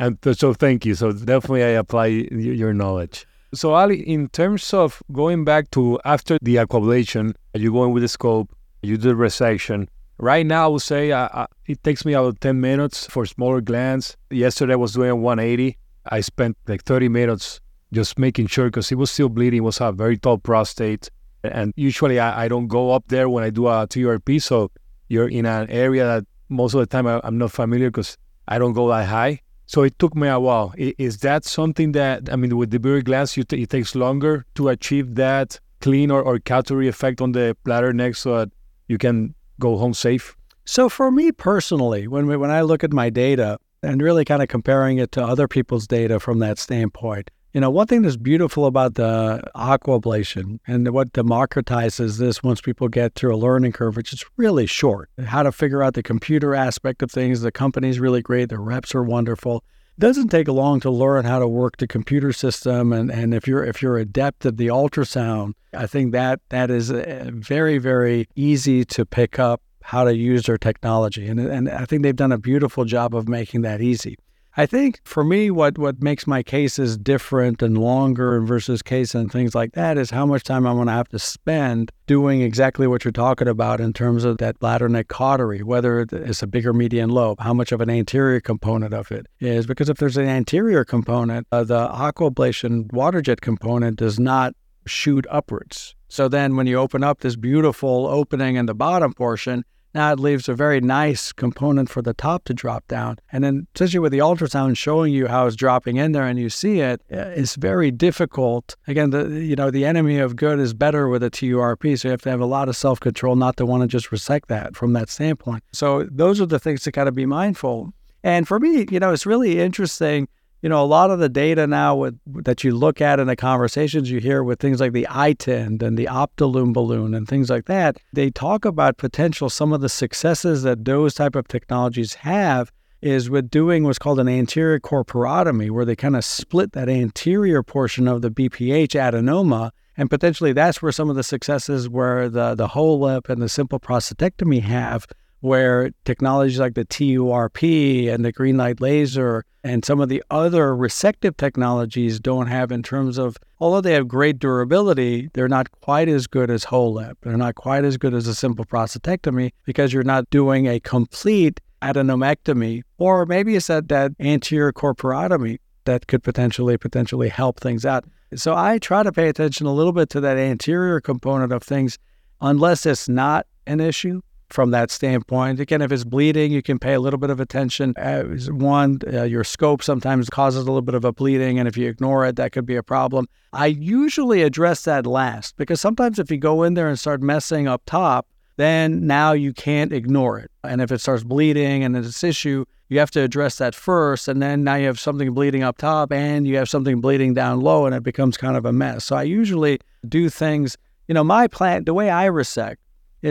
[0.00, 0.96] and so, thank you.
[0.96, 3.26] So definitely, I apply your knowledge.
[3.54, 8.02] So Ali, in terms of going back to after the aquablation, you go in with
[8.02, 8.50] the scope,
[8.82, 9.86] you do the resection.
[10.18, 13.60] Right now, I would say uh, uh, it takes me about 10 minutes for smaller
[13.60, 14.16] glands.
[14.30, 15.76] Yesterday, I was doing 180.
[16.10, 17.60] I spent like 30 minutes
[17.92, 19.62] just making sure because he was still bleeding.
[19.62, 21.10] Was a very tall prostate.
[21.44, 24.40] And usually I, I don't go up there when I do a TURP.
[24.40, 24.70] So
[25.08, 28.16] you're in an area that most of the time I, am not familiar because
[28.48, 29.40] I don't go that high.
[29.66, 30.74] So it took me a while.
[30.76, 34.68] Is that something that, I mean, with the bigger glass, t- it takes longer to
[34.68, 38.50] achieve that clean or, or cautery effect on the bladder neck so that
[38.88, 40.36] you can go home safe?
[40.66, 44.42] So for me personally, when, we, when I look at my data and really kind
[44.42, 48.16] of comparing it to other people's data from that standpoint, you know, one thing that's
[48.16, 53.96] beautiful about the aquablation and what democratizes this once people get through a learning curve,
[53.96, 57.42] which is really short, how to figure out the computer aspect of things.
[57.42, 59.62] The company's really great, the reps are wonderful.
[59.96, 63.46] It doesn't take long to learn how to work the computer system, and, and if
[63.46, 68.28] you're if you're adept at the ultrasound, I think that that is uh, very very
[68.34, 72.32] easy to pick up how to use their technology, and and I think they've done
[72.32, 74.16] a beautiful job of making that easy.
[74.56, 79.30] I think for me, what, what makes my cases different and longer versus case and
[79.30, 82.86] things like that is how much time I'm going to have to spend doing exactly
[82.86, 86.72] what you're talking about in terms of that bladder neck cautery, whether it's a bigger
[86.72, 89.66] median lobe, how much of an anterior component of it is.
[89.66, 94.54] Because if there's an anterior component, uh, the aquablation water jet component does not
[94.86, 95.96] shoot upwards.
[96.06, 100.18] So then when you open up this beautiful opening in the bottom portion, now it
[100.18, 103.18] leaves a very nice component for the top to drop down.
[103.30, 106.50] And then, especially with the ultrasound showing you how it's dropping in there and you
[106.50, 108.76] see it, uh, it's very difficult.
[108.88, 112.10] Again, the you know the enemy of good is better with a TURP, so you
[112.10, 114.76] have to have a lot of self control not to want to just resect that
[114.76, 115.62] from that standpoint.
[115.72, 117.92] So those are the things to kind of be mindful.
[118.22, 120.28] And for me, you know, it's really interesting
[120.64, 123.36] you know, a lot of the data now with, that you look at in the
[123.36, 127.66] conversations you hear with things like the iTind and the Optilume balloon and things like
[127.66, 132.72] that, they talk about potential some of the successes that those type of technologies have
[133.02, 137.62] is with doing what's called an anterior commissurotomy, where they kind of split that anterior
[137.62, 139.70] portion of the BPH adenoma.
[139.98, 143.78] And potentially that's where some of the successes where the, the HoLEP and the simple
[143.78, 145.06] prostatectomy have
[145.44, 150.70] where technologies like the TURP and the green light laser and some of the other
[150.70, 156.08] resective technologies don't have in terms of, although they have great durability, they're not quite
[156.08, 157.16] as good as HoLEP.
[157.20, 161.60] They're not quite as good as a simple prostatectomy because you're not doing a complete
[161.82, 168.06] adenomectomy, or maybe it's that, that anterior commissurotomy that could potentially potentially help things out.
[168.34, 171.98] So I try to pay attention a little bit to that anterior component of things,
[172.40, 175.60] unless it's not an issue from that standpoint.
[175.60, 177.94] Again, if it's bleeding, you can pay a little bit of attention.
[177.96, 181.76] Uh, one, uh, your scope sometimes causes a little bit of a bleeding, and if
[181.76, 183.26] you ignore it, that could be a problem.
[183.52, 187.68] I usually address that last because sometimes if you go in there and start messing
[187.68, 188.26] up top,
[188.56, 190.50] then now you can't ignore it.
[190.62, 194.28] And if it starts bleeding and it's issue, you have to address that first.
[194.28, 197.60] And then now you have something bleeding up top and you have something bleeding down
[197.60, 199.04] low, and it becomes kind of a mess.
[199.04, 200.76] So I usually do things,
[201.08, 202.80] you know, my plan, the way I resect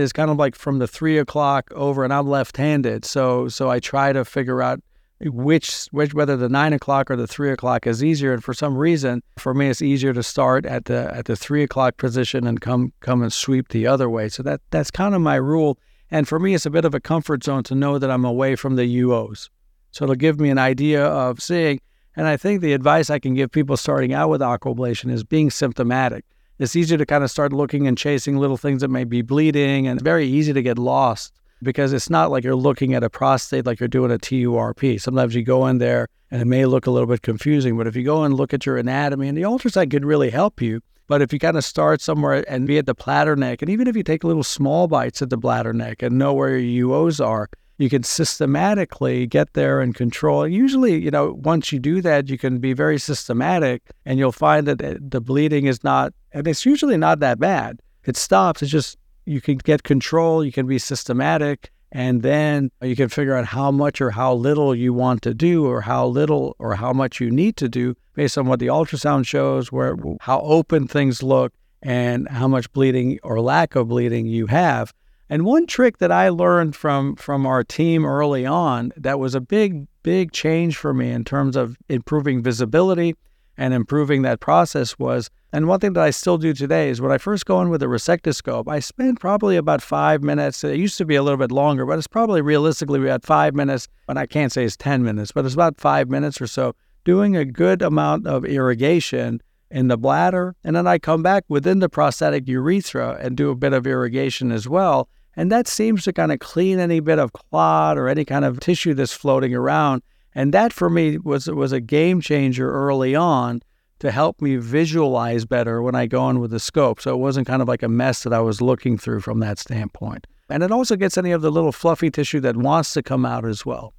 [0.02, 3.06] is kind of like from the three o'clock over, and I'm left handed.
[3.06, 4.82] So, so I try to figure out
[5.22, 8.34] which, which whether the nine o'clock or the three o'clock is easier.
[8.34, 11.64] And for some reason, for me, it's easier to start at the at the three
[11.64, 14.30] o'clock position and come come and sweep the other way.
[14.30, 15.78] So that that's kind of my rule.
[16.12, 18.56] And for me, it's a bit of a comfort zone to know that I'm away
[18.56, 19.50] from the UOs.
[19.92, 21.80] So it'll give me an idea of seeing.
[22.16, 25.50] And I think the advice I can give people starting out with aquablation is being
[25.50, 26.26] symptomatic.
[26.64, 29.86] It's easy to kind of start looking and chasing little things that may be bleeding
[29.86, 33.66] and very easy to get lost because it's not like you're looking at a prostate
[33.66, 35.02] like you're doing a TURP.
[35.02, 37.98] Sometimes you go in there and it may look a little bit confusing, but if
[37.98, 40.80] you go and look at your anatomy, and the ultrasound could really help you.
[41.08, 43.90] But if you kind of start somewhere and be at the bladder neck, and even
[43.90, 47.24] if you take little small bites at the bladder neck and know where your UOs
[47.24, 50.48] are, you can systematically get there and control.
[50.48, 54.68] Usually, you know, once you do that, you can be very systematic and you'll find
[54.68, 57.80] that uh, the bleeding is not, and it's usually not that bad.
[58.06, 58.62] It stops.
[58.62, 63.36] It's just you can get control, you can be systematic, and then you can figure
[63.36, 66.92] out how much or how little you want to do or how little or how
[66.92, 71.22] much you need to do based on what the ultrasound shows where how open things
[71.22, 74.92] look and how much bleeding or lack of bleeding you have
[75.34, 79.42] and one trick that i learned from from our team early on that was a
[79.42, 83.16] big big change for me in terms of improving visibility
[83.58, 87.12] and improving that process was and one thing that I still do today is when
[87.12, 90.64] I first go in with a resectoscope, I spend probably about five minutes.
[90.64, 93.88] It used to be a little bit longer, but it's probably realistically about five minutes,
[94.10, 96.74] and I can't say it's 10 minutes, but it's about five minutes or so
[97.06, 100.56] doing a good amount of irrigation in the bladder.
[100.64, 104.52] And then I come back within the prostatic urethra and do a bit of irrigation
[104.52, 105.08] as well.
[105.36, 108.60] And that seems to kind of clean any bit of clot or any kind of
[108.60, 110.04] tissue that's floating around.
[110.36, 113.62] And that for me was was a game changer early on
[114.00, 117.00] to help me visualize better when I go in with the scope.
[117.00, 119.60] So it wasn't kind of like a mess that I was looking through from that
[119.60, 120.28] standpoint.
[120.50, 123.46] And it also gets any of the little fluffy tissue that wants to come out
[123.46, 123.94] as well.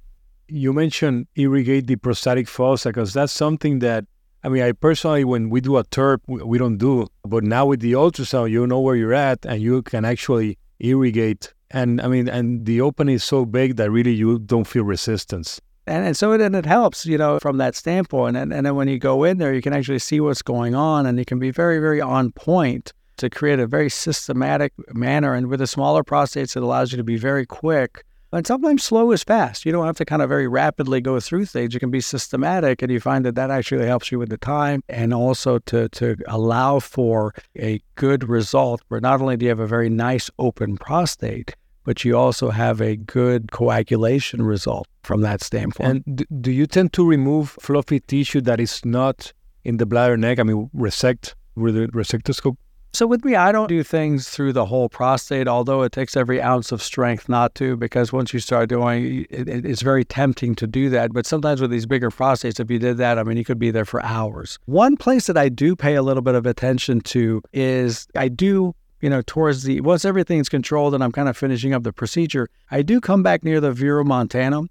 [0.47, 4.05] You mentioned irrigate the prostatic fossa because that's something that
[4.43, 7.07] I mean, I personally, when we do a TURP, we, we don't do.
[7.23, 11.53] But now with the ultrasound, you know where you're at, and you can actually irrigate.
[11.71, 15.59] And I mean, and the opening is so big that really you don't feel resistance.
[15.87, 18.37] And, and so it, and it helps, you know, from that standpoint.
[18.37, 21.05] And, and then when you go in there, you can actually see what's going on
[21.05, 25.33] and you can be very, very on point to create a very systematic manner.
[25.33, 28.03] And with the smaller prostates, it allows you to be very quick.
[28.35, 29.65] And sometimes slow is fast.
[29.65, 31.73] You don't have to kind of very rapidly go through things.
[31.73, 34.83] You can be systematic, and you find that that actually helps you with the time
[34.89, 39.61] and also to, to allow for a good result where not only do you have
[39.61, 45.41] a very nice open prostate, but you also have a good coagulation result from that
[45.41, 46.03] standpoint.
[46.05, 49.31] And do you tend to remove fluffy tissue that is not
[49.63, 50.39] in the bladder neck?
[50.39, 52.57] I mean, resect with a resectoscope?
[52.95, 56.41] So with me, I don't do things through the whole prostate, although it takes every
[56.41, 60.65] ounce of strength not to, because once you start doing it, it's very tempting to
[60.65, 61.11] do that.
[61.11, 63.69] But sometimes with these bigger prostates, if you did that, I mean, you could be
[63.69, 64.59] there for hours.
[64.65, 68.73] One place that I do pay a little bit of attention to is I do
[69.01, 72.47] you know, towards the once everything's controlled and I'm kind of finishing up the procedure,
[72.71, 74.67] I do come back near the verumontanum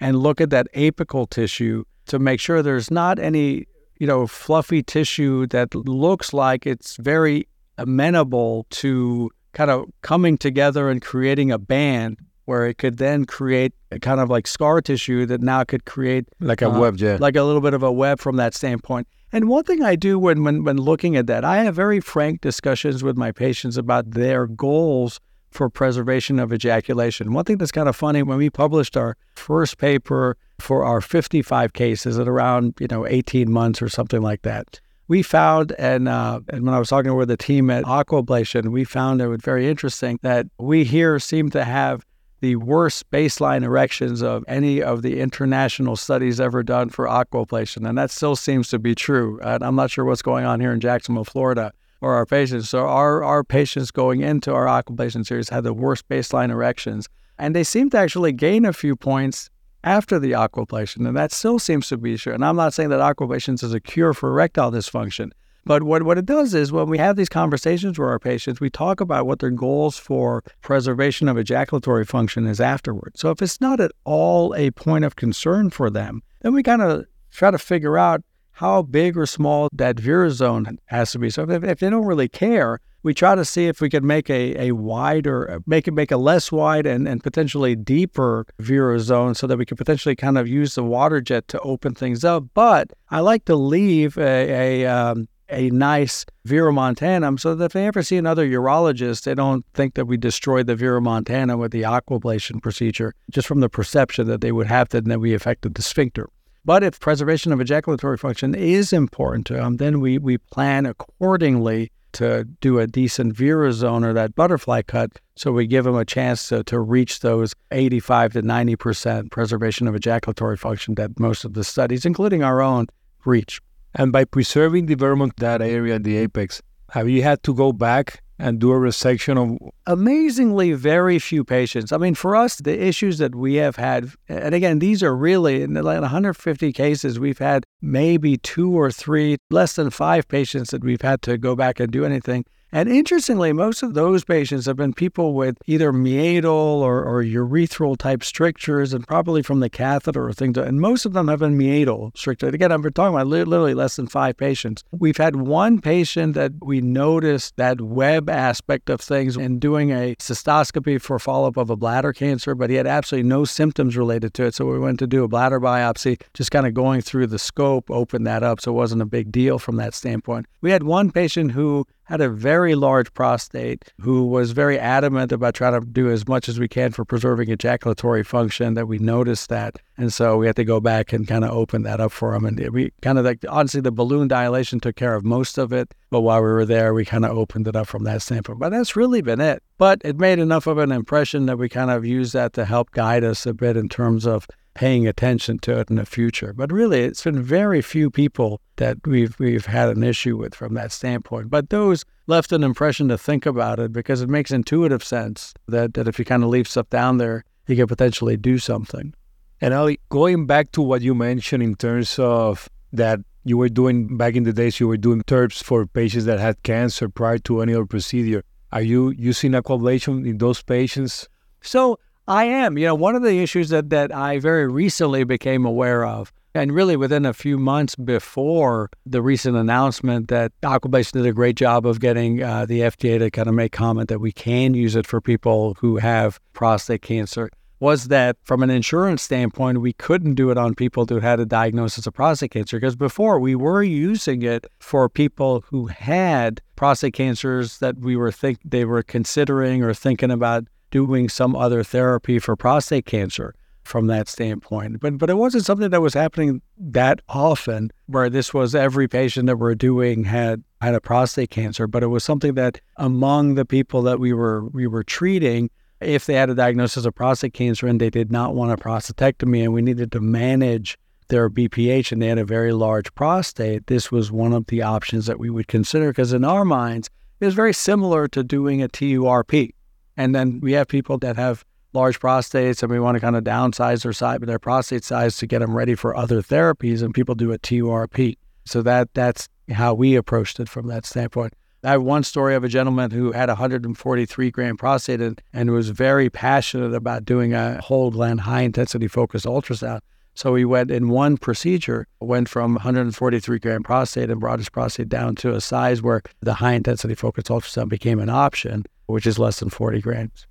[0.00, 3.66] and look at that apical tissue to make sure there's not any,
[3.98, 7.47] you know, fluffy tissue that looks like it's very
[7.78, 13.74] amenable to kind of coming together and creating a band where it could then create
[13.90, 17.18] a kind of like scar tissue that now could create like a uh, web, yeah.
[17.20, 19.06] like a little bit of a web from that standpoint.
[19.32, 22.40] And one thing I do when, when when looking at that, I have very frank
[22.40, 27.34] discussions with my patients about their goals for preservation of ejaculation.
[27.34, 31.72] One thing that's kind of funny when we published our first paper for our 55
[31.72, 36.40] cases at around you know 18 months or something like that, we found and uh,
[36.48, 39.68] and when I was talking with the team at Aquablation, we found it was very
[39.68, 42.04] interesting that we here seem to have
[42.40, 47.88] the worst baseline erections of any of the international studies ever done for aquablation.
[47.88, 49.40] And that still seems to be true.
[49.42, 52.68] And I'm not sure what's going on here in Jacksonville, Florida, or our patients.
[52.68, 57.08] So our, our patients going into our aquablation series had the worst baseline erections.
[57.38, 59.50] And they seem to actually gain a few points
[59.84, 61.06] after the aquablation.
[61.06, 62.34] And that still seems to be true.
[62.34, 65.30] And I'm not saying that aquablation is a cure for erectile dysfunction.
[65.64, 68.70] But what, what it does is when we have these conversations with our patients, we
[68.70, 73.20] talk about what their goals for preservation of ejaculatory function is afterwards.
[73.20, 76.80] So if it's not at all a point of concern for them, then we kind
[76.80, 78.22] of try to figure out
[78.52, 81.28] how big or small that veru zone has to be.
[81.30, 84.28] So if, if they don't really care, we try to see if we could make
[84.28, 89.34] a, a wider, make it make a less wide and, and potentially deeper veru zone
[89.34, 92.44] so that we could potentially kind of use the water jet to open things up.
[92.54, 98.02] But I like to leave a, a um, a nice so that if they ever
[98.02, 103.14] see another urologist, they don't think that we destroyed the verumontanum with the aquablation procedure,
[103.30, 106.28] just from the perception that they would have that, and that we affected the sphincter.
[106.64, 111.90] But if preservation of ejaculatory function is important to them, then we, we plan accordingly
[112.12, 116.04] to do a decent veru zone or that butterfly cut so we give them a
[116.04, 121.54] chance to, to reach those 85 to 90% preservation of ejaculatory function that most of
[121.54, 122.88] the studies, including our own,
[123.24, 123.60] reach.
[123.94, 128.20] And by preserving the development that area the apex, have you had to go back
[128.38, 131.92] and do a resection of amazingly very few patients.
[131.92, 135.62] I mean, for us, the issues that we have had, and again, these are really
[135.62, 140.84] in like 150 cases, we've had maybe two or three, less than five patients that
[140.84, 142.44] we've had to go back and do anything.
[142.70, 147.96] And interestingly, most of those patients have been people with either meatal or, or urethral
[147.96, 150.58] type strictures, and probably from the catheter or things.
[150.58, 152.52] And most of them have been meatal strictures.
[152.52, 154.84] Again, I'm talking about literally less than five patients.
[154.90, 160.14] We've had one patient that we noticed that web aspect of things in doing a
[160.16, 164.34] cystoscopy for follow up of a bladder cancer, but he had absolutely no symptoms related
[164.34, 164.54] to it.
[164.54, 167.90] So we went to do a bladder biopsy, just kind of going through the scope,
[167.90, 168.60] opened that up.
[168.60, 170.46] So it wasn't a big deal from that standpoint.
[170.60, 175.52] We had one patient who had a very large prostate who was very adamant about
[175.52, 179.50] trying to do as much as we can for preserving ejaculatory function that we noticed
[179.50, 179.76] that.
[179.98, 182.46] And so we had to go back and kind of open that up for him.
[182.46, 185.92] And we kind of like, honestly, the balloon dilation took care of most of it.
[186.08, 188.58] But while we were there, we kind of opened it up from that standpoint.
[188.58, 189.62] But that's really been it.
[189.76, 192.92] But it made enough of an impression that we kind of used that to help
[192.92, 194.46] guide us a bit in terms of
[194.78, 196.52] paying attention to it in the future.
[196.52, 200.74] But really, it's been very few people that we've we've had an issue with from
[200.74, 201.50] that standpoint.
[201.50, 205.94] But those left an impression to think about it because it makes intuitive sense that,
[205.94, 209.14] that if you kind of leave stuff down there, you could potentially do something.
[209.60, 214.16] And Ali, going back to what you mentioned in terms of that you were doing
[214.16, 217.62] back in the days, you were doing TURPs for patients that had cancer prior to
[217.62, 218.44] any other procedure.
[218.70, 221.28] Are you using aquablation in those patients?
[221.62, 221.98] So
[222.28, 222.76] I am.
[222.76, 226.72] You know, one of the issues that, that I very recently became aware of, and
[226.72, 231.86] really within a few months before the recent announcement that Aquabase did a great job
[231.86, 235.06] of getting uh, the FDA to kind of make comment that we can use it
[235.06, 237.48] for people who have prostate cancer,
[237.80, 241.46] was that from an insurance standpoint, we couldn't do it on people who had a
[241.46, 247.14] diagnosis of prostate cancer because before we were using it for people who had prostate
[247.14, 252.38] cancers that we were think they were considering or thinking about doing some other therapy
[252.38, 255.00] for prostate cancer from that standpoint.
[255.00, 259.46] But but it wasn't something that was happening that often where this was every patient
[259.46, 263.64] that we're doing had had a prostate cancer, but it was something that among the
[263.64, 265.70] people that we were we were treating
[266.00, 269.64] if they had a diagnosis of prostate cancer and they did not want a prostatectomy
[269.64, 270.96] and we needed to manage
[271.28, 275.26] their BPH and they had a very large prostate, this was one of the options
[275.26, 277.08] that we would consider because in our minds,
[277.40, 279.72] it was very similar to doing a TURP.
[280.18, 283.44] And then we have people that have large prostates and we want to kind of
[283.44, 287.02] downsize their size, their prostate size to get them ready for other therapies.
[287.02, 288.36] And people do a TURP.
[288.66, 291.54] So that that's how we approached it from that standpoint.
[291.84, 295.90] I have one story of a gentleman who had 143 gram prostate and, and was
[295.90, 300.00] very passionate about doing a whole gland high intensity focused ultrasound.
[300.38, 305.08] So we went in one procedure, went from 143 gram prostate and brought his prostate
[305.08, 309.40] down to a size where the high intensity focused ultrasound became an option which is
[309.40, 310.46] less than 40 grams.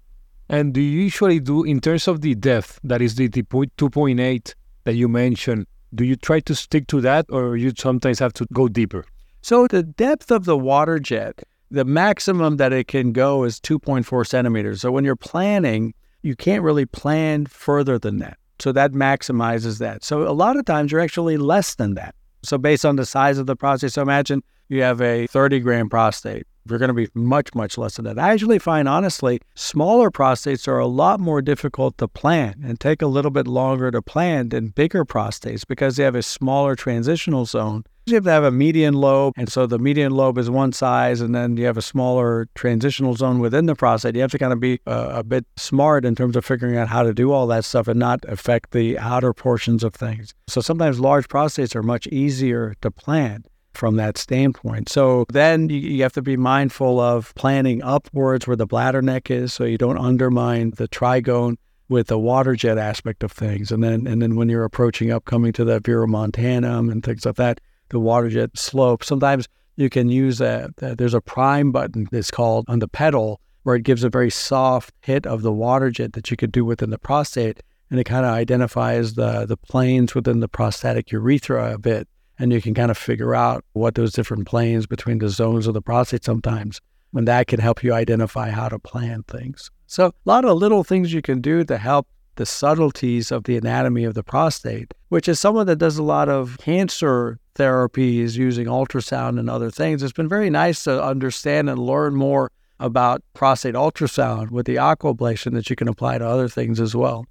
[0.49, 4.53] And do you usually do, in terms of the depth, that is the, the 2.8
[4.83, 5.65] that you mentioned,
[5.95, 9.05] do you try to stick to that or you sometimes have to go deeper?
[9.41, 14.27] So the depth of the water jet, the maximum that it can go is 2.4
[14.27, 14.81] centimeters.
[14.81, 18.37] So when you're planning, you can't really plan further than that.
[18.59, 20.03] So that maximizes that.
[20.03, 22.15] So a lot of times you're actually less than that.
[22.43, 25.89] So based on the size of the prostate, so imagine you have a 30 gram
[25.89, 28.19] prostate you're going to be much, much less than that.
[28.19, 33.01] I actually find, honestly, smaller prostates are a lot more difficult to plan and take
[33.01, 37.45] a little bit longer to plan than bigger prostates because they have a smaller transitional
[37.45, 37.83] zone.
[38.07, 41.19] You have to have a median lobe, and so the median lobe is one size,
[41.19, 44.15] and then you have a smaller transitional zone within the prostate.
[44.15, 46.87] You have to kind of be uh, a bit smart in terms of figuring out
[46.87, 50.33] how to do all that stuff and not affect the outer portions of things.
[50.47, 53.43] So sometimes large prostates are much easier to plan
[53.73, 54.87] from that standpoint.
[54.87, 59.29] So then you, you, have to be mindful of planning upwards where the bladder neck
[59.29, 61.57] is so you don't undermine the trigone
[61.89, 63.69] with the water jet aspect of things.
[63.71, 67.35] And then and then when you're approaching up coming to the verumontanum and things like
[67.35, 69.03] that, the water jet slope.
[69.03, 73.75] Sometimes you can use a, there's a prime button that's called on the pedal where
[73.75, 76.89] it gives a very soft hit of the water jet that you could do within
[76.89, 77.61] the prostate.
[77.89, 82.07] And it kind of identifies the, the planes within the prostatic urethra a bit.
[82.39, 85.73] And you can kind of figure out what those different planes between the zones of
[85.73, 86.79] the prostate sometimes.
[87.13, 89.71] And that can help you identify how to plan things.
[89.87, 92.07] So, a lot of little things you can do to help
[92.37, 96.29] the subtleties of the anatomy of the prostate, which is someone that does a lot
[96.29, 100.01] of cancer therapies using ultrasound and other things.
[100.01, 105.53] It's been very nice to understand and learn more about prostate ultrasound with the aquablation
[105.53, 107.25] that you can apply to other things as well.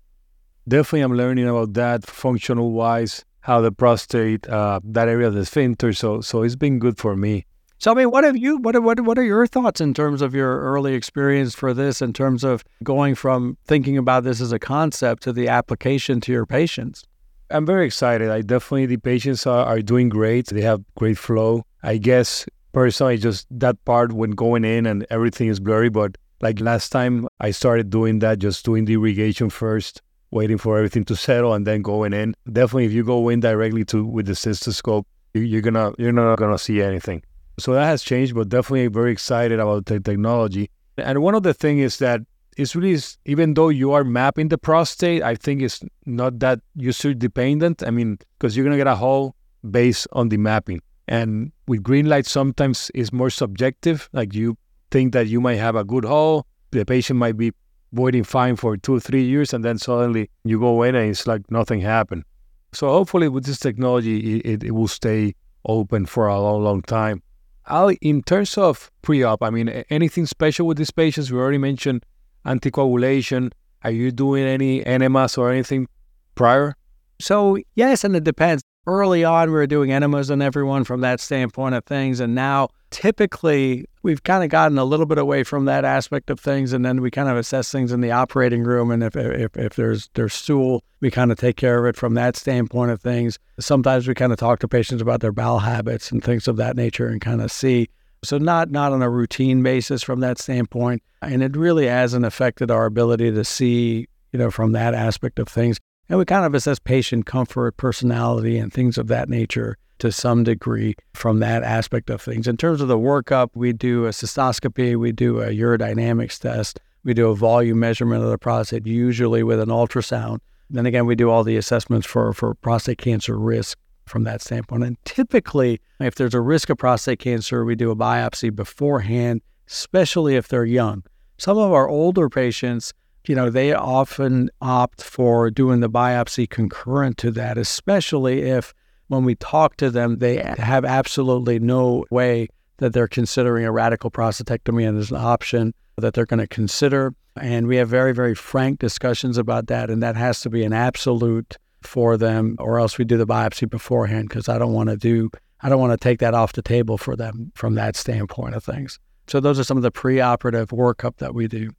[0.68, 5.46] Definitely, I'm learning about that functional wise, how the prostate, uh, that area of the
[5.46, 5.92] sphincter.
[5.92, 7.46] So, so it's been good for me.
[7.78, 8.56] So, I mean, what have you?
[8.56, 12.00] What what what are your thoughts in terms of your early experience for this?
[12.00, 16.32] In terms of going from thinking about this as a concept to the application to
[16.32, 17.04] your patients.
[17.50, 18.30] I'm very excited.
[18.30, 20.46] I definitely the patients are, are doing great.
[20.46, 21.64] They have great flow.
[21.82, 25.90] I guess personally, just that part when going in and everything is blurry.
[25.90, 30.00] But like last time, I started doing that, just doing the irrigation first,
[30.30, 32.34] waiting for everything to settle, and then going in.
[32.50, 35.04] Definitely, if you go in directly to with the cystoscope,
[35.34, 37.22] you're gonna you're not gonna see anything.
[37.58, 40.70] So that has changed, but definitely very excited about the technology.
[40.98, 42.20] And one of the things is that
[42.56, 47.14] it's really, even though you are mapping the prostate, I think it's not that user
[47.14, 47.82] dependent.
[47.82, 49.36] I mean, because you're going to get a hole
[49.70, 50.80] based on the mapping.
[51.08, 54.08] And with green light, sometimes it's more subjective.
[54.12, 54.56] Like you
[54.90, 57.52] think that you might have a good hole, the patient might be
[57.92, 61.48] voiding fine for two three years, and then suddenly you go in and it's like
[61.50, 62.24] nothing happened.
[62.72, 65.34] So hopefully, with this technology, it, it will stay
[65.64, 67.22] open for a long, long time.
[67.68, 71.30] Ali, in terms of pre-op, I mean, anything special with these patients?
[71.30, 72.04] We already mentioned
[72.44, 73.52] anticoagulation.
[73.82, 75.88] Are you doing any enemas or anything
[76.34, 76.76] prior?
[77.20, 78.62] So yes, and it depends.
[78.88, 82.68] Early on, we were doing enemas on everyone from that standpoint of things, and now
[82.90, 86.84] typically we've kind of gotten a little bit away from that aspect of things, and
[86.84, 88.92] then we kind of assess things in the operating room.
[88.92, 92.14] And if if, if there's there's stool, we kind of take care of it from
[92.14, 93.40] that standpoint of things.
[93.58, 96.76] Sometimes we kind of talk to patients about their bowel habits and things of that
[96.76, 97.88] nature, and kind of see.
[98.22, 102.70] So not not on a routine basis from that standpoint, and it really hasn't affected
[102.70, 105.80] our ability to see, you know, from that aspect of things.
[106.08, 110.44] And we kind of assess patient comfort, personality, and things of that nature to some
[110.44, 112.46] degree from that aspect of things.
[112.46, 117.14] In terms of the workup, we do a cystoscopy, we do a urodynamics test, we
[117.14, 120.38] do a volume measurement of the prostate, usually with an ultrasound.
[120.68, 124.84] Then again, we do all the assessments for, for prostate cancer risk from that standpoint.
[124.84, 130.36] And typically, if there's a risk of prostate cancer, we do a biopsy beforehand, especially
[130.36, 131.04] if they're young.
[131.38, 132.92] Some of our older patients,
[133.28, 138.74] you know, they often opt for doing the biopsy concurrent to that, especially if
[139.08, 142.48] when we talk to them, they have absolutely no way
[142.78, 147.14] that they're considering a radical prostatectomy and there's an option that they're going to consider.
[147.40, 149.90] And we have very, very frank discussions about that.
[149.90, 153.68] And that has to be an absolute for them, or else we do the biopsy
[153.68, 156.62] beforehand because I don't want to do, I don't want to take that off the
[156.62, 158.98] table for them from that standpoint of things.
[159.28, 161.70] So those are some of the preoperative workup that we do.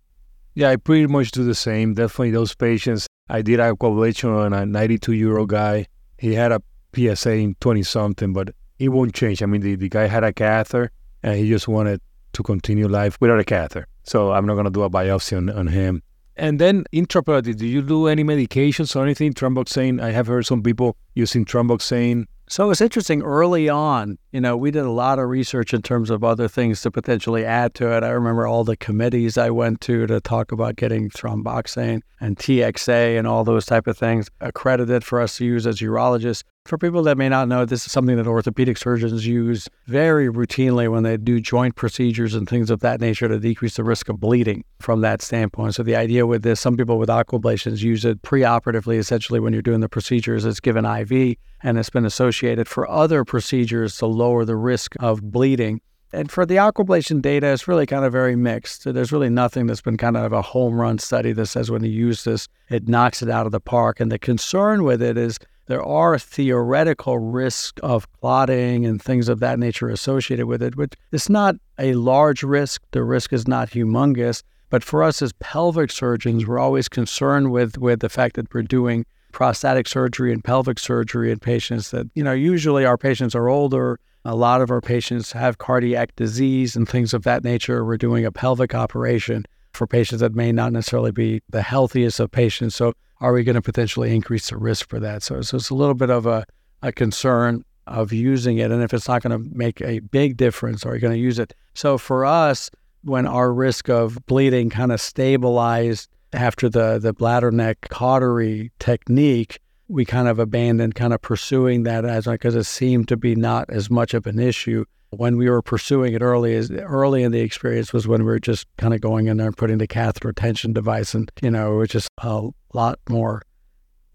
[0.57, 1.93] Yeah, I pretty much do the same.
[1.93, 3.05] Definitely those patients.
[3.29, 5.85] I did aquablation on a 92 year old guy.
[6.17, 6.63] He had a
[6.95, 8.49] PSA in 20 something, but
[8.79, 9.43] it won't change.
[9.43, 10.89] I mean, the, the guy had a catheter
[11.21, 12.01] and he just wanted
[12.33, 13.85] to continue life without a catheter.
[14.01, 16.01] So I'm not going to do a biopsy on, on him.
[16.37, 19.33] And then intraoperative, do you do any medications or anything?
[19.33, 24.55] Thromboxane, I have heard some people using thromboxane so it's interesting early on, you know,
[24.55, 27.95] we did a lot of research in terms of other things to potentially add to
[27.95, 28.03] it.
[28.03, 33.17] I remember all the committees I went to to talk about getting thromboxane and TXA
[33.17, 36.43] and all those type of things accredited for us to use as urologists.
[36.67, 40.91] For people that may not know, this is something that orthopedic surgeons use very routinely
[40.91, 44.19] when they do joint procedures and things of that nature to decrease the risk of
[44.19, 45.75] bleeding from that standpoint.
[45.75, 49.61] So the idea with this, some people with aquablations use it preoperatively, essentially when you're
[49.61, 54.43] doing the procedures, it's given IV and it's been associated for other procedures to lower
[54.43, 55.79] the risk of bleeding.
[56.11, 58.83] And for the aquablation data, it's really kind of very mixed.
[58.83, 61.91] There's really nothing that's been kind of a home run study that says when you
[61.91, 64.01] use this, it knocks it out of the park.
[64.01, 69.39] And the concern with it is there are theoretical risks of clotting and things of
[69.41, 72.81] that nature associated with it, which it's not a large risk.
[72.91, 74.43] The risk is not humongous.
[74.69, 78.63] But for us as pelvic surgeons, we're always concerned with, with the fact that we're
[78.63, 83.49] doing prostatic surgery and pelvic surgery in patients that, you know, usually our patients are
[83.49, 83.99] older.
[84.25, 87.85] A lot of our patients have cardiac disease and things of that nature.
[87.85, 89.45] We're doing a pelvic operation
[89.77, 92.75] for patients that may not necessarily be the healthiest of patients.
[92.75, 95.23] So are we going to potentially increase the risk for that?
[95.23, 96.45] So, so it's a little bit of a,
[96.81, 97.63] a concern.
[97.87, 100.99] of using it and if it's not going to make a big difference are you
[100.99, 102.69] going to use it so for us
[103.03, 109.61] when our risk of bleeding kind of stabilized after the the bladder neck cautery technique
[109.87, 113.69] we kind of abandoned kind of pursuing that as because it seemed to be not
[113.69, 117.39] as much of an issue when we were pursuing it early as early in the
[117.39, 120.27] experience was when we were just kind of going in there and putting the catheter
[120.27, 123.41] retention device and you know it was just a lot more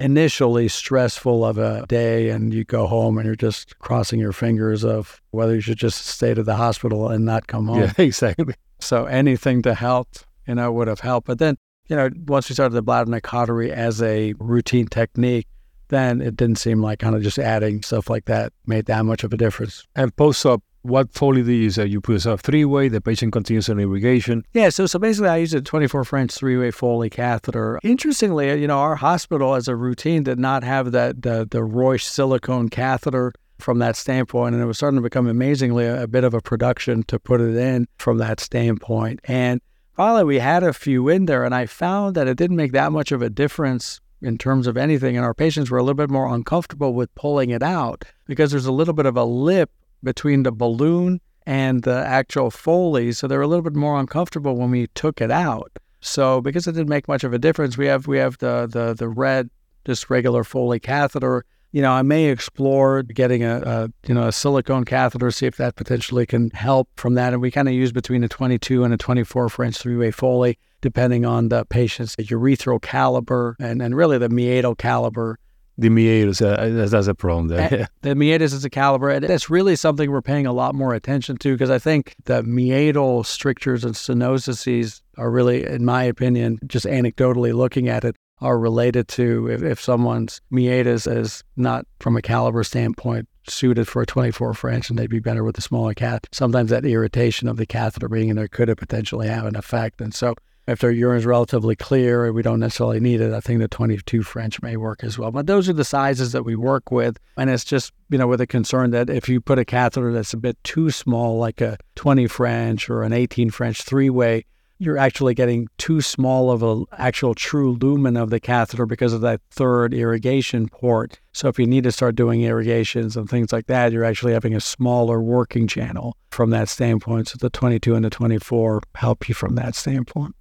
[0.03, 4.84] initially stressful of a day and you go home and you're just crossing your fingers
[4.84, 7.80] of whether you should just stay to the hospital and not come home.
[7.80, 8.55] Yeah, exactly.
[8.80, 10.09] So anything to help,
[10.47, 11.28] you know, would have helped.
[11.28, 15.47] But then, you know, once we started the bladder neck cautery as a routine technique,
[15.88, 19.22] then it didn't seem like kind of just adding stuff like that made that much
[19.22, 19.86] of a difference.
[19.95, 21.76] And post op, what Foley do you use?
[21.76, 24.45] You put a three way, the patient continues on irrigation.
[24.53, 27.78] Yeah, so so basically, I use a 24 French three way Foley catheter.
[27.83, 32.03] Interestingly, you know, our hospital as a routine did not have that the the Rüsch
[32.03, 36.24] silicone catheter from that standpoint, and it was starting to become amazingly a, a bit
[36.24, 39.20] of a production to put it in from that standpoint.
[39.24, 39.61] And
[39.95, 42.93] finally, we had a few in there, and I found that it didn't make that
[42.93, 45.16] much of a difference in terms of anything.
[45.16, 48.66] And our patients were a little bit more uncomfortable with pulling it out because there's
[48.66, 49.70] a little bit of a lip
[50.03, 53.12] between the balloon and the actual Foley.
[53.12, 55.72] So they're a little bit more uncomfortable when we took it out.
[56.00, 58.94] So because it didn't make much of a difference, we have we have the the
[58.94, 59.50] the red,
[59.84, 61.44] just regular Foley catheter.
[61.70, 65.57] You know, I may explore getting a, a you know a silicone catheter, see if
[65.57, 67.32] that potentially can help from that.
[67.32, 71.24] And we kind of use between a 22 and a 24 French three-way Foley, depending
[71.24, 75.38] on the patient's urethral caliber and, and really the meatal caliber
[75.83, 77.89] the meatus, uh, that's a problem there.
[78.03, 81.37] the meatus is a caliber, and that's really something we're paying a lot more attention
[81.39, 86.87] to because I think the meatal strictures and stenoses are really, in my opinion, just
[86.87, 92.22] anecdotally looking at it, are related to if, if someone's meatus is not from a
[92.22, 96.22] caliber standpoint suited for a 24 French and they'd be better with a smaller cath.
[96.33, 100.01] Sometimes that irritation of the catheter being in there could have potentially have an effect.
[100.01, 100.35] And so
[100.66, 104.22] if their urine is relatively clear we don't necessarily need it, I think the 22
[104.22, 105.30] French may work as well.
[105.30, 107.18] But those are the sizes that we work with.
[107.36, 110.32] And it's just, you know, with a concern that if you put a catheter that's
[110.32, 114.44] a bit too small, like a 20 French or an 18 French three way,
[114.78, 119.20] you're actually getting too small of an actual true lumen of the catheter because of
[119.20, 121.20] that third irrigation port.
[121.32, 124.54] So if you need to start doing irrigations and things like that, you're actually having
[124.54, 127.28] a smaller working channel from that standpoint.
[127.28, 130.34] So the 22 and the 24 help you from that standpoint.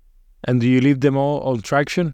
[0.44, 2.14] And do you leave them all on traction?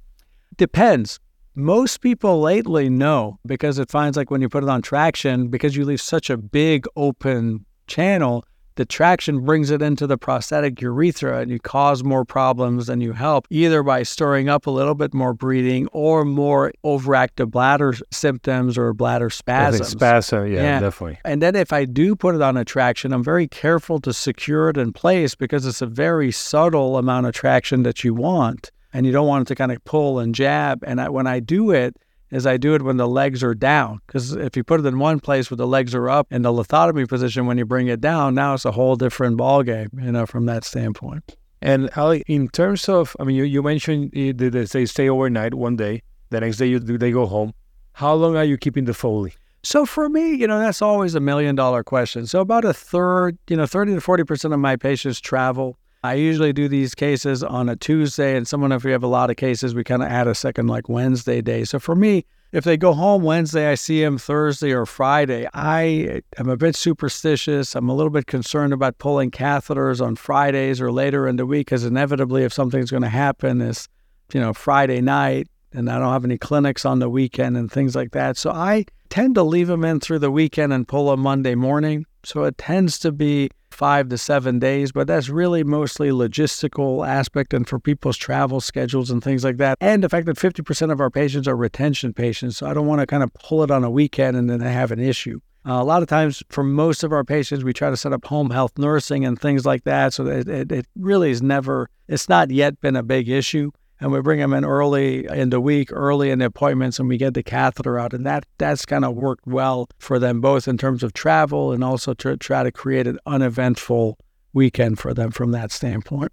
[0.57, 1.19] Depends.
[1.55, 5.75] Most people lately know because it finds like when you put it on traction, because
[5.75, 8.45] you leave such a big open channel,
[8.77, 13.11] the traction brings it into the prostatic urethra and you cause more problems than you
[13.11, 18.77] help, either by stirring up a little bit more bleeding or more overactive bladder symptoms
[18.77, 19.89] or bladder spasms.
[19.89, 21.19] Spasm, yeah, yeah, definitely.
[21.25, 24.69] And then if I do put it on a traction, I'm very careful to secure
[24.69, 28.71] it in place because it's a very subtle amount of traction that you want.
[28.93, 30.83] And you don't want it to kind of pull and jab.
[30.87, 31.97] And I, when I do it,
[32.31, 34.01] is I do it when the legs are down.
[34.05, 36.51] Because if you put it in one place where the legs are up in the
[36.51, 40.25] lithotomy position, when you bring it down, now it's a whole different ballgame, you know,
[40.25, 41.35] from that standpoint.
[41.61, 45.75] And Ali, in terms of, I mean, you, you mentioned eh, they stay overnight one
[45.75, 47.53] day, the next day you, they go home.
[47.93, 49.33] How long are you keeping the Foley?
[49.63, 52.27] So for me, you know, that's always a million dollar question.
[52.27, 56.53] So about a third, you know, 30 to 40% of my patients travel I usually
[56.53, 59.75] do these cases on a Tuesday, and someone, if we have a lot of cases,
[59.75, 61.65] we kind of add a second like Wednesday day.
[61.65, 65.49] So for me, if they go home Wednesday, I see them Thursday or Friday.
[65.53, 67.75] I am a bit superstitious.
[67.75, 71.67] I'm a little bit concerned about pulling catheters on Fridays or later in the week,
[71.67, 73.89] because inevitably, if something's going to happen, is
[74.33, 77.97] you know Friday night, and I don't have any clinics on the weekend and things
[77.97, 78.37] like that.
[78.37, 82.05] So I tend to leave them in through the weekend and pull them Monday morning.
[82.23, 87.53] So it tends to be five to seven days, but that's really mostly logistical aspect
[87.53, 89.77] and for people's travel schedules and things like that.
[89.81, 92.57] And the fact that 50% of our patients are retention patients.
[92.57, 94.91] So I don't want to kind of pull it on a weekend and then have
[94.91, 95.39] an issue.
[95.65, 98.25] Uh, a lot of times, for most of our patients, we try to set up
[98.25, 100.13] home health nursing and things like that.
[100.13, 104.11] So it, it, it really is never, it's not yet been a big issue and
[104.11, 107.33] we bring them in early in the week, early in the appointments, and we get
[107.33, 108.13] the catheter out.
[108.13, 111.83] And that that's kind of worked well for them both in terms of travel and
[111.83, 114.17] also to try to create an uneventful
[114.53, 116.31] weekend for them from that standpoint.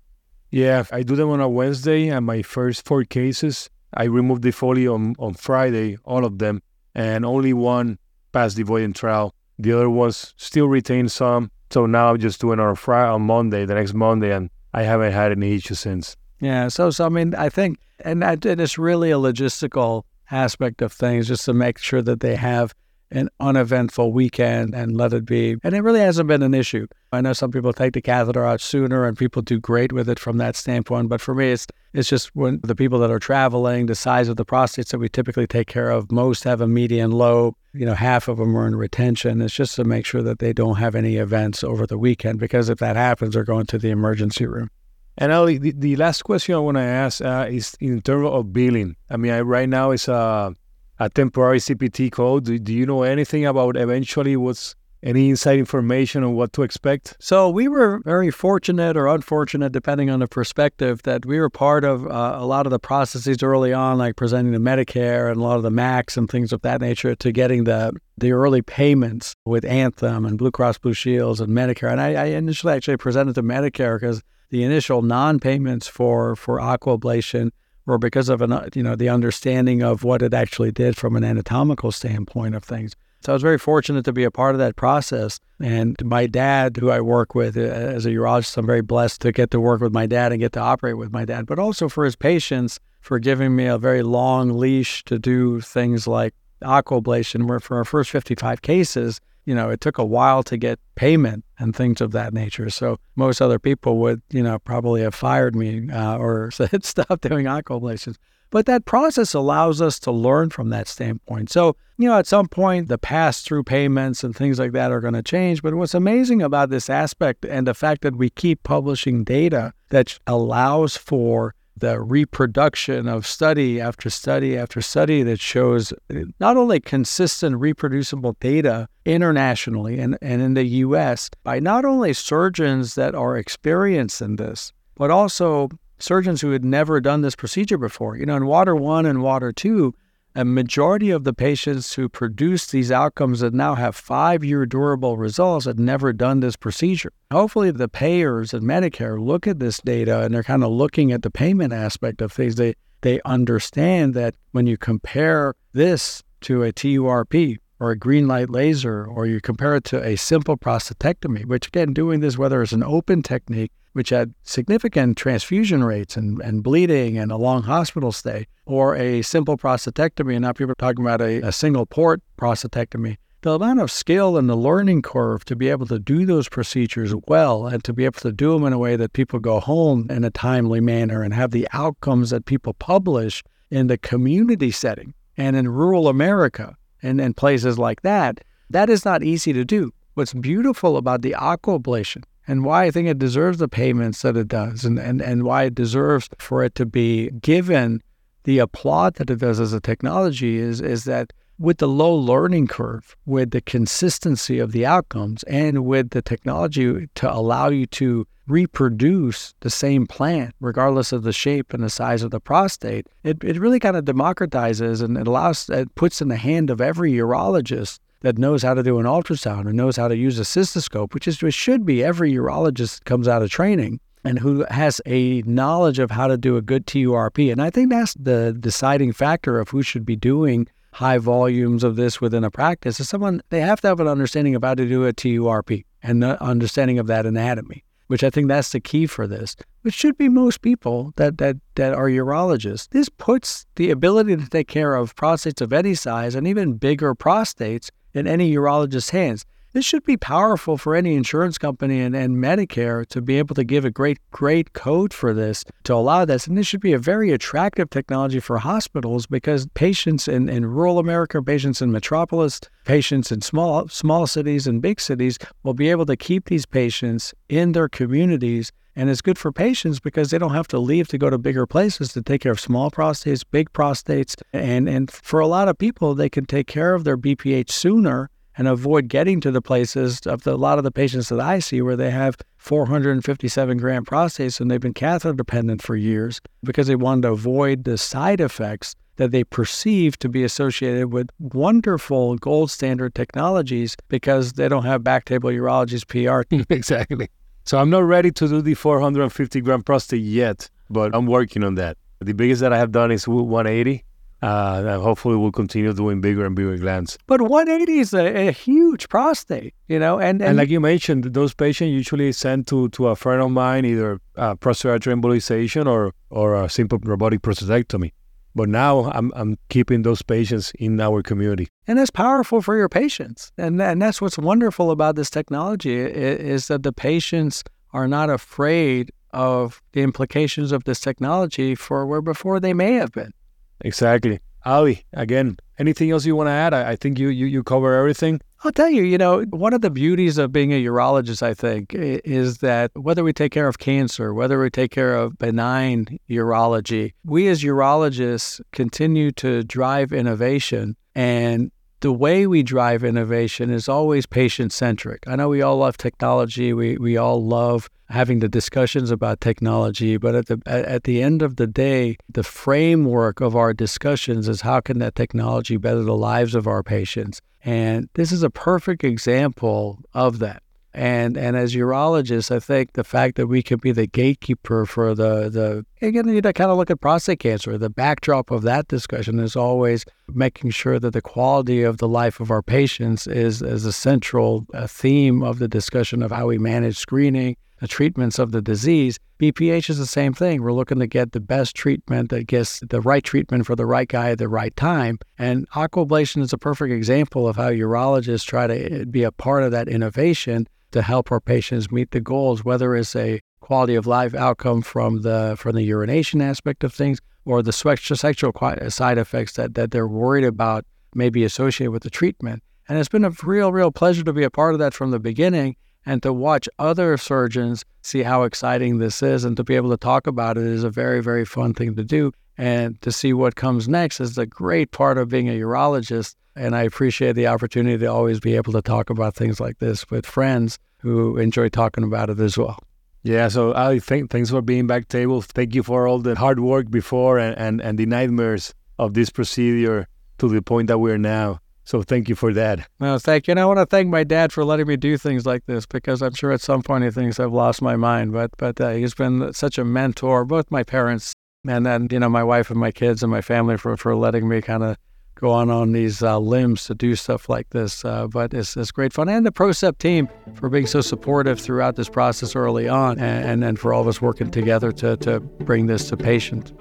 [0.51, 4.53] Yeah, I do them on a Wednesday, and my first four cases, I removed the
[4.53, 6.63] Foley on, on Friday, all of them,
[6.95, 7.99] and only one
[8.33, 9.35] passed the voiding trial.
[9.59, 11.51] The other ones still retain some.
[11.71, 15.13] So now I'm just doing on Friday, on Monday, the next Monday, and I haven't
[15.13, 16.17] had any issues since.
[16.45, 16.69] Yeah.
[16.69, 20.93] So, so I mean, I think, and, that, and it's really a logistical aspect of
[20.93, 22.75] things just to make sure that they have
[23.11, 25.57] an uneventful weekend and let it be.
[25.63, 26.87] And it really hasn't been an issue.
[27.13, 30.19] I know some people take the catheter out sooner and people do great with it
[30.19, 31.09] from that standpoint.
[31.09, 34.37] But for me, it's it's just when the people that are traveling, the size of
[34.37, 37.55] the prostates that we typically take care of, most have a median lobe.
[37.73, 39.41] You know, half of them are in retention.
[39.41, 42.69] It's just to make sure that they don't have any events over the weekend because
[42.69, 44.69] if that happens, they're going to the emergency room.
[45.17, 48.53] And Ali, the, the last question I want to ask uh, is in terms of
[48.53, 48.97] billing.
[49.11, 50.55] I mean, I, right now it's a,
[50.99, 52.45] a temporary CPT code.
[52.45, 57.15] Do, do you know anything about eventually what's any inside information on what to expect?
[57.21, 61.85] So we were very fortunate or unfortunate, depending on the perspective, that we were part
[61.85, 65.43] of uh, a lot of the processes early on, like presenting to Medicare and a
[65.43, 69.35] lot of the MACs and things of that nature, to getting the the early payments
[69.45, 71.91] with Anthem and Blue Cross Blue Shields and Medicare.
[71.91, 77.51] And I, I initially actually presented to Medicare because the initial non-payments for for aquablation
[77.87, 81.25] were because of an you know the understanding of what it actually did from an
[81.25, 82.95] anatomical standpoint of things.
[83.25, 85.41] So I was very fortunate to be a part of that process.
[85.59, 89.33] And my dad, who I work with uh, as a urologist, I'm very blessed to
[89.33, 91.89] get to work with my dad and get to operate with my dad, but also
[91.89, 97.49] for his patients for giving me a very long leash to do things like aquablation,
[97.49, 101.45] where for our first 55 cases, you know, it took a while to get payment
[101.59, 102.71] and things of that nature.
[102.71, 107.21] So most other people would, you know, probably have fired me uh, or said, stop
[107.21, 108.17] doing aquablations.
[108.51, 111.51] But that process allows us to learn from that standpoint.
[111.51, 115.01] So, you know, at some point, the pass through payments and things like that are
[115.01, 115.61] going to change.
[115.61, 120.21] But what's amazing about this aspect and the fact that we keep publishing data that
[120.29, 126.81] allows for the reproduction of study after study after study that shows eh, not only
[126.81, 133.37] consistent reproducible data internationally and, and in the US by not only surgeons that are
[133.37, 135.69] experienced in this, but also
[135.99, 138.17] surgeons who had never done this procedure before.
[138.17, 139.95] You know, in Water 1 and Water 2,
[140.35, 145.17] a majority of the patients who produce these outcomes that now have five year durable
[145.17, 147.13] results had never done this procedure.
[147.31, 151.23] Hopefully, the payers and Medicare look at this data and they're kind of looking at
[151.23, 152.57] the payment aspect of things.
[152.57, 158.51] They, they understand that when you compare this to a TURP or a green light
[158.51, 162.73] laser, or you compare it to a simple prostatectomy, which again, doing this, whether it's
[162.73, 168.13] an open technique which had significant transfusion rates and, and bleeding and a long hospital
[168.13, 172.21] stay, or a simple prostatectomy, and now people are talking about a, a single port
[172.37, 173.17] prostatectomy.
[173.43, 177.15] The amount of skill and the learning curve to be able to do those procedures
[177.29, 180.07] well and to be able to do them in a way that people go home
[180.11, 185.15] in a timely manner and have the outcomes that people publish in the community setting
[185.37, 186.75] and in rural America
[187.05, 189.93] and in places like that, that is not easy to do.
[190.15, 194.49] What's beautiful about the aquablation and why I think it deserves the payments that it
[194.49, 198.03] does and, and, and why it deserves for it to be given
[198.45, 202.67] the applaud that it does as a technology is, is that with the low learning
[202.67, 208.27] curve, with the consistency of the outcomes, and with the technology to allow you to
[208.47, 213.43] reproduce the same plant, regardless of the shape and the size of the prostate, it,
[213.43, 217.13] it really kind of democratizes and it allows, it puts in the hand of every
[217.13, 221.15] urologist that knows how to do an ultrasound and knows how to use a cystoscope,
[221.15, 225.43] which is which should be every urologist comes out of training and who has a
[225.43, 227.53] knowledge of how to do a good TURP.
[227.53, 231.97] And I think that's the deciding factor of who should be doing high volumes of
[231.97, 234.87] this within a practice is someone they have to have an understanding of how to
[234.87, 239.07] do a TURP and the understanding of that anatomy, which I think that's the key
[239.07, 242.89] for this, which should be most people that that that are urologists.
[242.91, 247.15] This puts the ability to take care of prostates of any size and even bigger
[247.17, 249.45] prostates in any urologist's hands.
[249.75, 253.65] This should be powerful for any insurance company and, and Medicare to be able to
[253.65, 256.47] give a great, great code for this to allow this.
[256.47, 261.01] And this should be a very attractive technology for hospitals because patients in, in rural
[261.01, 266.07] America, patients in metropolis, patients in small small cities and big cities will be able
[266.07, 270.55] to keep these patients in their communities and it's good for patients because they don't
[270.55, 273.73] have to leave to go to bigger places to take care of small prostates, big
[273.73, 274.41] prostates.
[274.53, 278.31] And, and for a lot of people, they can take care of their BPH sooner
[278.57, 281.59] and avoid getting to the places of the, a lot of the patients that I
[281.59, 286.87] see where they have 457 gram prostates and they've been catheter dependent for years because
[286.87, 292.37] they wanted to avoid the side effects that they perceive to be associated with wonderful
[292.37, 296.43] gold standard technologies because they don't have backtable urology's PR.
[296.75, 297.29] exactly.
[297.65, 301.77] So I'm not ready to do the 450 gram prostate yet, but I'm working on
[301.77, 301.97] that.
[302.21, 304.05] The biggest that I have done is 180.
[304.45, 307.17] Uh, hopefully, we'll continue doing bigger and bigger glands.
[307.27, 311.25] But 180 is a, a huge prostate, you know, and, and, and like you mentioned,
[311.33, 316.13] those patients usually sent to to a friend of mine, either uh, prostate embolization or
[316.29, 318.11] or a simple robotic prostatectomy.
[318.55, 321.69] But now I'm, I'm keeping those patients in our community.
[321.87, 323.51] And that's powerful for your patients.
[323.59, 329.11] And, and that's what's wonderful about this technology is that the patients are not afraid
[329.33, 333.33] of the implications of this technology for where before they may have been.
[333.81, 334.41] Exactly.
[334.65, 336.73] Ali, again, anything else you want to add?
[336.73, 338.41] I, I think you, you you cover everything.
[338.65, 341.93] I'll tell you, you know, one of the beauties of being a urologist, I think,
[341.93, 347.13] is that whether we take care of cancer, whether we take care of benign urology,
[347.27, 350.97] we as urologists continue to drive innovation.
[351.15, 351.71] And
[352.01, 355.25] the way we drive innovation is always patient centric.
[355.27, 356.73] I know we all love technology.
[356.73, 361.43] We, we all love having the discussions about technology, but at the at the end
[361.43, 366.17] of the day, the framework of our discussions is how can that technology better the
[366.17, 367.43] lives of our patients?
[367.65, 370.63] And this is a perfect example of that.
[370.95, 375.13] And and as urologists, I think the fact that we can be the gatekeeper for
[375.17, 377.77] the the again you to kind of look at prostate cancer.
[377.77, 382.39] The backdrop of that discussion is always making sure that the quality of the life
[382.39, 386.59] of our patients is is a central uh, theme of the discussion of how we
[386.59, 387.57] manage screening,
[387.89, 389.19] treatments of the disease.
[389.39, 390.63] BPH is the same thing.
[390.63, 394.09] We're looking to get the best treatment that gets the right treatment for the right
[394.09, 395.19] guy at the right time.
[395.39, 399.65] And aquablation is a perfect example of how urologists try to eh, be a part
[399.65, 404.07] of that innovation to help our patients meet the goals, whether it's a quality of
[404.07, 408.53] life outcome from the from the urination aspect of things or the sexual
[408.89, 412.63] side effects that, that they're worried about may be associated with the treatment.
[412.89, 415.19] And it's been a real, real pleasure to be a part of that from the
[415.19, 415.77] beginning
[416.07, 419.97] and to watch other surgeons see how exciting this is and to be able to
[419.97, 422.33] talk about it is a very, very fun thing to do.
[422.57, 426.37] And to see what comes next is a great part of being a urologist.
[426.55, 430.09] And I appreciate the opportunity to always be able to talk about things like this
[430.11, 432.79] with friends who enjoy talking about it as well.
[433.25, 435.43] Yeah, so Ali, thank, thanks for being Backtable.
[435.43, 439.31] Thank you for all the hard work before and, and, and the nightmares of this
[439.31, 440.07] procedure
[440.39, 441.61] to the point that we're now.
[441.85, 442.89] So thank you for that.
[442.99, 443.53] No, thank you.
[443.53, 446.23] And I want to thank my dad for letting me do things like this because
[446.23, 448.33] I'm sure at some point he thinks I've lost my mind.
[448.33, 451.35] But but uh, he's been such a mentor, both my parents
[451.67, 454.49] and then you know my wife and my kids and my family for for letting
[454.49, 454.97] me kind of
[455.35, 458.05] go on on these uh, limbs to do stuff like this.
[458.05, 459.29] Uh, but it's, it's great fun.
[459.29, 463.79] And the PROCEPT team for being so supportive throughout this process early on and, and,
[463.79, 466.73] for all of us working together to, to bring this to patients.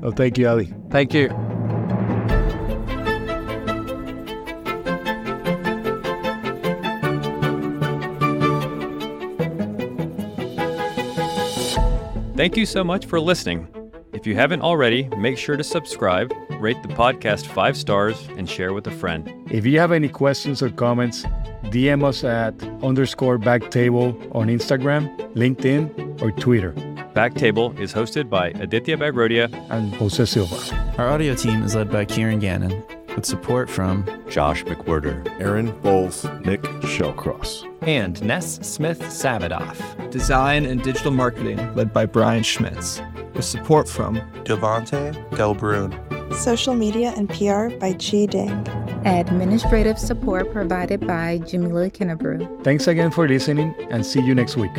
[0.00, 0.72] Well, thank you, Ali.
[0.90, 1.28] Thank you.
[12.38, 13.66] Thank you so much for listening.
[14.12, 18.72] If you haven't already, make sure to subscribe, rate the podcast five stars, and share
[18.72, 19.28] with a friend.
[19.50, 21.24] If you have any questions or comments,
[21.72, 26.74] DM us at underscore backtable on Instagram, LinkedIn, or Twitter.
[27.12, 30.94] Backtable is hosted by Aditya Bagrodia and Jose Silva.
[30.96, 32.84] Our audio team is led by Kieran Gannon
[33.18, 39.76] with support from Josh McWhirter, Aaron Bowles, Nick Shellcross, and Ness Smith Savadoff.
[40.12, 43.02] Design and digital marketing led by Brian Schmitz,
[43.34, 45.92] with support from Devante Delbrun.
[46.32, 48.64] Social media and PR by Chi Ding.
[49.04, 52.62] Administrative support provided by Jamila Kennebrew.
[52.62, 54.70] Thanks again for listening and see you next week.